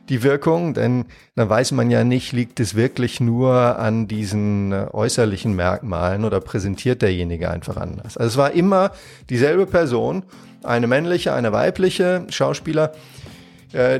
Die 0.08 0.22
Wirkung, 0.22 0.74
denn 0.74 1.04
dann 1.36 1.48
weiß 1.48 1.72
man 1.72 1.90
ja 1.90 2.04
nicht, 2.04 2.32
liegt 2.32 2.58
es 2.60 2.74
wirklich 2.74 3.20
nur 3.20 3.78
an 3.78 4.08
diesen 4.08 4.72
äh, 4.72 4.86
äußerlichen 4.92 5.54
Merkmalen 5.54 6.24
oder 6.24 6.40
präsentiert 6.40 7.02
derjenige 7.02 7.50
einfach 7.50 7.76
anders. 7.76 8.16
Also 8.16 8.28
es 8.28 8.36
war 8.36 8.52
immer 8.52 8.90
dieselbe 9.30 9.66
Person, 9.66 10.24
eine 10.62 10.86
männliche, 10.86 11.32
eine 11.32 11.52
weibliche 11.52 12.26
Schauspieler, 12.28 12.92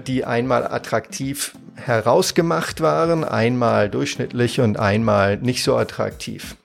die 0.06 0.26
einmal 0.26 0.66
attraktiv 0.66 1.54
herausgemacht 1.74 2.80
waren, 2.80 3.24
einmal 3.24 3.88
durchschnittlich 3.88 4.60
und 4.60 4.78
einmal 4.78 5.38
nicht 5.38 5.64
so 5.64 5.76
attraktiv. 5.76 6.56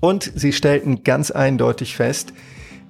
Und 0.00 0.30
sie 0.34 0.52
stellten 0.52 1.02
ganz 1.04 1.30
eindeutig 1.30 1.96
fest, 1.96 2.32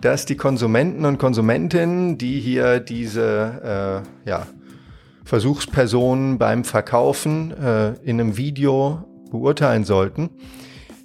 dass 0.00 0.26
die 0.26 0.36
Konsumenten 0.36 1.04
und 1.04 1.18
Konsumentinnen, 1.18 2.18
die 2.18 2.40
hier 2.40 2.80
diese 2.80 4.04
äh, 4.24 4.28
ja, 4.28 4.46
Versuchspersonen 5.24 6.38
beim 6.38 6.64
Verkaufen 6.64 7.52
äh, 7.52 7.94
in 8.02 8.20
einem 8.20 8.36
Video 8.36 9.04
beurteilen 9.30 9.84
sollten, 9.84 10.30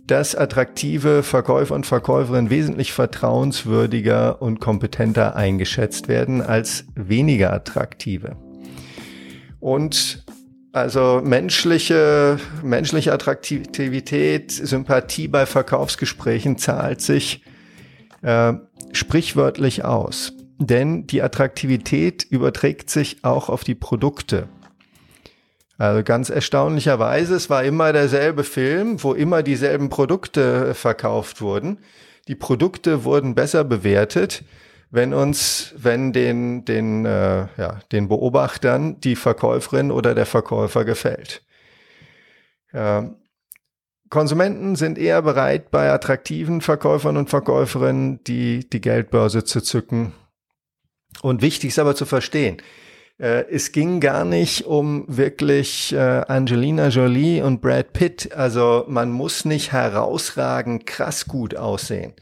dass 0.06 0.36
attraktive 0.36 1.23
Verkäufer 1.23 1.76
und 1.76 1.86
Verkäuferinnen 1.86 2.49
wesentlich 2.49 2.93
vertrauenswürdiger 2.93 4.41
und 4.41 4.60
kompetenter 4.60 5.36
eingeschätzt 5.36 6.08
werden 6.08 6.41
als 6.41 6.86
weniger 6.95 7.54
attraktive. 7.54 8.36
Und 9.63 10.26
also 10.73 11.21
menschliche, 11.23 12.38
menschliche 12.63 13.13
Attraktivität, 13.13 14.52
Sympathie 14.52 15.30
bei 15.30 15.45
Verkaufsgesprächen 15.45 16.58
zahlt 16.58 16.99
sich 16.99 17.45
äh, 18.23 18.56
sprichwörtlich 18.91 19.86
aus. 19.86 20.34
Denn 20.58 21.08
die 21.08 21.21
Attraktivität 21.21 22.23
überträgt 22.30 22.89
sich 22.89 23.23
auch 23.23 23.47
auf 23.47 23.63
die 23.63 23.76
Produkte. 23.76 24.49
Also 25.78 26.04
ganz 26.04 26.30
erstaunlicherweise, 26.30 27.34
es 27.34 27.49
war 27.49 27.63
immer 27.63 27.93
derselbe 27.93 28.43
Film, 28.43 29.02
wo 29.02 29.13
immer 29.13 29.43
dieselben 29.43 29.88
Produkte 29.88 30.73
verkauft 30.73 31.39
wurden. 31.39 31.78
Die 32.28 32.36
Produkte 32.36 33.06
wurden 33.06 33.34
besser 33.34 33.63
bewertet, 33.63 34.43
wenn 34.93 35.15
uns, 35.15 35.73
wenn 35.75 36.13
den, 36.13 36.65
den, 36.65 37.03
äh, 37.03 37.47
ja, 37.58 37.79
den 37.91 38.08
Beobachtern 38.08 38.99
die 38.99 39.15
Verkäuferin 39.15 39.89
oder 39.89 40.13
der 40.13 40.27
Verkäufer 40.27 40.86
gefällt. 40.86 41.43
Ja. 42.71 43.10
Konsumenten 44.12 44.75
sind 44.75 44.99
eher 44.99 45.23
bereit, 45.23 45.71
bei 45.71 45.91
attraktiven 45.91 46.62
Verkäufern 46.62 47.17
und 47.17 47.32
Verkäuferinnen 47.32 48.23
die, 48.25 48.69
die 48.69 48.82
Geldbörse 48.82 49.43
zu 49.43 49.62
zücken. 49.62 50.13
Und 51.23 51.41
wichtig 51.41 51.69
ist 51.69 51.79
aber 51.79 51.95
zu 51.95 52.06
verstehen, 52.06 52.58
äh, 53.17 53.45
es 53.49 53.71
ging 53.71 53.99
gar 53.99 54.25
nicht 54.25 54.67
um 54.67 55.06
wirklich 55.08 55.91
äh, 55.91 55.97
Angelina 55.97 56.89
Jolie 56.89 57.41
und 57.41 57.62
Brad 57.62 57.93
Pitt. 57.93 58.32
Also 58.36 58.86
man 58.88 59.10
muss 59.10 59.43
nicht 59.43 59.71
herausragend 59.71 60.86
krass 60.86 61.25
gut 61.25 61.56
aussehen. 61.56 62.13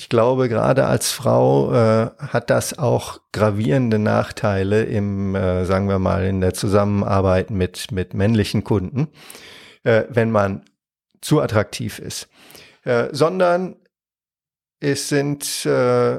Ich 0.00 0.08
glaube, 0.08 0.48
gerade 0.48 0.86
als 0.86 1.12
Frau 1.12 1.74
äh, 1.74 2.10
hat 2.16 2.48
das 2.48 2.78
auch 2.78 3.20
gravierende 3.32 3.98
Nachteile 3.98 4.84
im, 4.84 5.34
äh, 5.34 5.66
sagen 5.66 5.90
wir 5.90 5.98
mal, 5.98 6.24
in 6.24 6.40
der 6.40 6.54
Zusammenarbeit 6.54 7.50
mit, 7.50 7.92
mit 7.92 8.14
männlichen 8.14 8.64
Kunden, 8.64 9.08
äh, 9.82 10.04
wenn 10.08 10.30
man 10.30 10.64
zu 11.20 11.42
attraktiv 11.42 11.98
ist. 11.98 12.30
Äh, 12.82 13.08
sondern 13.12 13.76
es 14.80 15.10
sind 15.10 15.66
äh, 15.66 16.18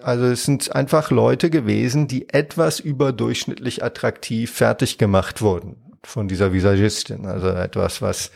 also 0.00 0.24
es 0.24 0.46
sind 0.46 0.74
einfach 0.74 1.10
Leute 1.10 1.50
gewesen, 1.50 2.08
die 2.08 2.30
etwas 2.30 2.80
überdurchschnittlich 2.80 3.84
attraktiv 3.84 4.50
fertig 4.50 4.96
gemacht 4.96 5.42
wurden 5.42 5.98
von 6.02 6.26
dieser 6.26 6.54
Visagistin. 6.54 7.26
Also 7.26 7.48
etwas, 7.48 8.00
was, 8.00 8.30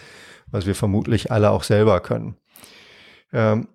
was 0.49 0.67
wir 0.67 0.75
vermutlich 0.75 1.33
alle 1.33 1.53
auch 1.53 1.63
selber 1.63 2.01
können. 2.01 2.37
Ähm, 3.33 3.69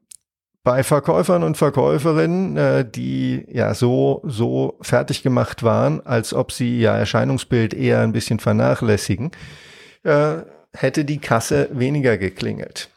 bei 0.63 0.83
Verkäufern 0.83 1.43
und 1.43 1.57
Verkäuferinnen, 1.57 2.57
äh, 2.57 2.89
die 2.89 3.45
ja 3.49 3.73
so, 3.73 4.21
so 4.25 4.77
fertig 4.81 5.23
gemacht 5.23 5.63
waren, 5.63 6.05
als 6.05 6.33
ob 6.33 6.51
sie 6.51 6.79
ihr 6.79 6.91
Erscheinungsbild 6.91 7.73
eher 7.73 8.01
ein 8.01 8.11
bisschen 8.11 8.39
vernachlässigen, 8.39 9.31
äh, 10.03 10.37
hätte 10.73 11.05
die 11.05 11.19
Kasse 11.19 11.69
weniger 11.71 12.17
geklingelt. 12.17 12.89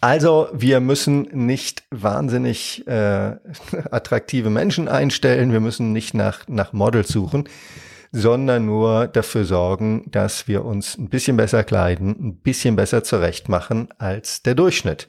Also 0.00 0.48
wir 0.52 0.80
müssen 0.80 1.28
nicht 1.32 1.84
wahnsinnig 1.90 2.86
äh, 2.86 3.36
attraktive 3.90 4.50
Menschen 4.50 4.88
einstellen, 4.88 5.52
wir 5.52 5.60
müssen 5.60 5.92
nicht 5.92 6.14
nach, 6.14 6.48
nach 6.48 6.72
Models 6.72 7.08
suchen, 7.08 7.48
sondern 8.10 8.66
nur 8.66 9.06
dafür 9.06 9.44
sorgen, 9.44 10.10
dass 10.10 10.48
wir 10.48 10.64
uns 10.64 10.98
ein 10.98 11.08
bisschen 11.08 11.36
besser 11.36 11.64
kleiden, 11.64 12.10
ein 12.10 12.36
bisschen 12.36 12.76
besser 12.76 13.04
zurecht 13.04 13.48
machen 13.48 13.88
als 13.98 14.42
der 14.42 14.54
Durchschnitt. 14.54 15.08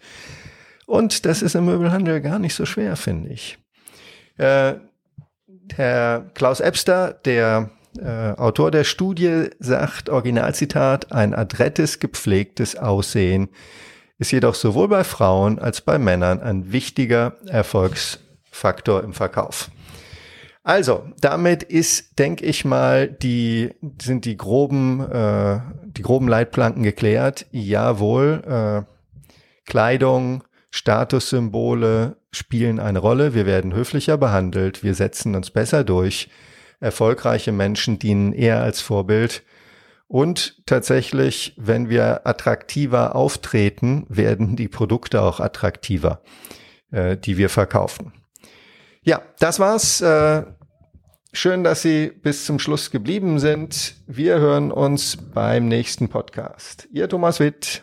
Und 0.86 1.26
das 1.26 1.42
ist 1.42 1.56
im 1.56 1.66
Möbelhandel 1.66 2.22
gar 2.22 2.40
nicht 2.40 2.56
so 2.56 2.66
schwer, 2.66 2.96
finde 2.96 3.30
ich. 3.30 3.58
Äh, 4.38 4.76
Herr 5.74 6.30
Klaus 6.34 6.60
Ebster, 6.60 7.14
der 7.26 7.70
äh, 7.98 8.32
Autor 8.32 8.72
der 8.72 8.84
Studie, 8.84 9.50
sagt, 9.60 10.10
Originalzitat, 10.10 11.12
ein 11.12 11.34
adrettes, 11.34 12.00
gepflegtes 12.00 12.76
Aussehen 12.76 13.50
ist 14.18 14.32
jedoch 14.32 14.56
sowohl 14.56 14.88
bei 14.88 15.04
Frauen 15.04 15.60
als 15.60 15.82
bei 15.82 15.98
Männern 15.98 16.40
ein 16.40 16.72
wichtiger 16.72 17.38
Erfolgsfaktor 17.48 19.04
im 19.04 19.14
Verkauf. 19.14 19.70
Also, 20.64 21.04
damit 21.20 21.62
ist, 21.64 22.18
denke 22.20 22.46
ich 22.46 22.64
mal, 22.64 23.10
die 23.10 23.72
sind 24.02 24.24
die 24.24 24.38
groben, 24.38 25.02
äh, 25.02 25.60
die 25.88 26.04
groben 26.04 26.30
Leitplanken 26.30 26.84
geklärt. 26.84 27.48
Jawohl, 27.52 28.86
äh, 28.88 29.70
Kleidung, 29.70 30.44
Statussymbole 30.76 32.18
spielen 32.32 32.80
eine 32.80 32.98
Rolle. 32.98 33.36
Wir 33.36 33.46
werden 33.46 33.76
höflicher 33.76 34.18
behandelt, 34.18 34.84
wir 34.84 34.96
setzen 34.96 35.36
uns 35.36 35.52
besser 35.52 35.84
durch. 35.84 36.30
Erfolgreiche 36.80 37.52
Menschen 37.52 38.00
dienen 38.00 38.34
eher 38.34 38.64
als 38.64 38.82
Vorbild. 38.82 39.44
Und 40.08 40.66
tatsächlich, 40.66 41.54
wenn 41.58 41.90
wir 41.90 42.26
attraktiver 42.26 43.16
auftreten, 43.16 44.08
werden 44.10 44.56
die 44.56 44.68
Produkte 44.68 45.22
auch 45.22 45.40
attraktiver, 45.40 46.24
äh, 46.90 47.18
die 47.18 47.38
wir 47.38 47.50
verkaufen. 47.50 48.12
Ja, 49.04 49.22
das 49.38 49.60
war's. 49.60 50.02
Äh, 50.02 50.44
schön, 51.34 51.64
dass 51.64 51.84
Sie 51.84 52.08
bis 52.08 52.46
zum 52.46 52.58
Schluss 52.58 52.90
geblieben 52.90 53.38
sind. 53.38 53.98
Wir 54.08 54.40
hören 54.40 54.72
uns 54.72 55.18
beim 55.18 55.68
nächsten 55.68 56.10
Podcast. 56.10 56.88
Ihr 56.92 57.08
Thomas 57.08 57.40
Witt. 57.40 57.83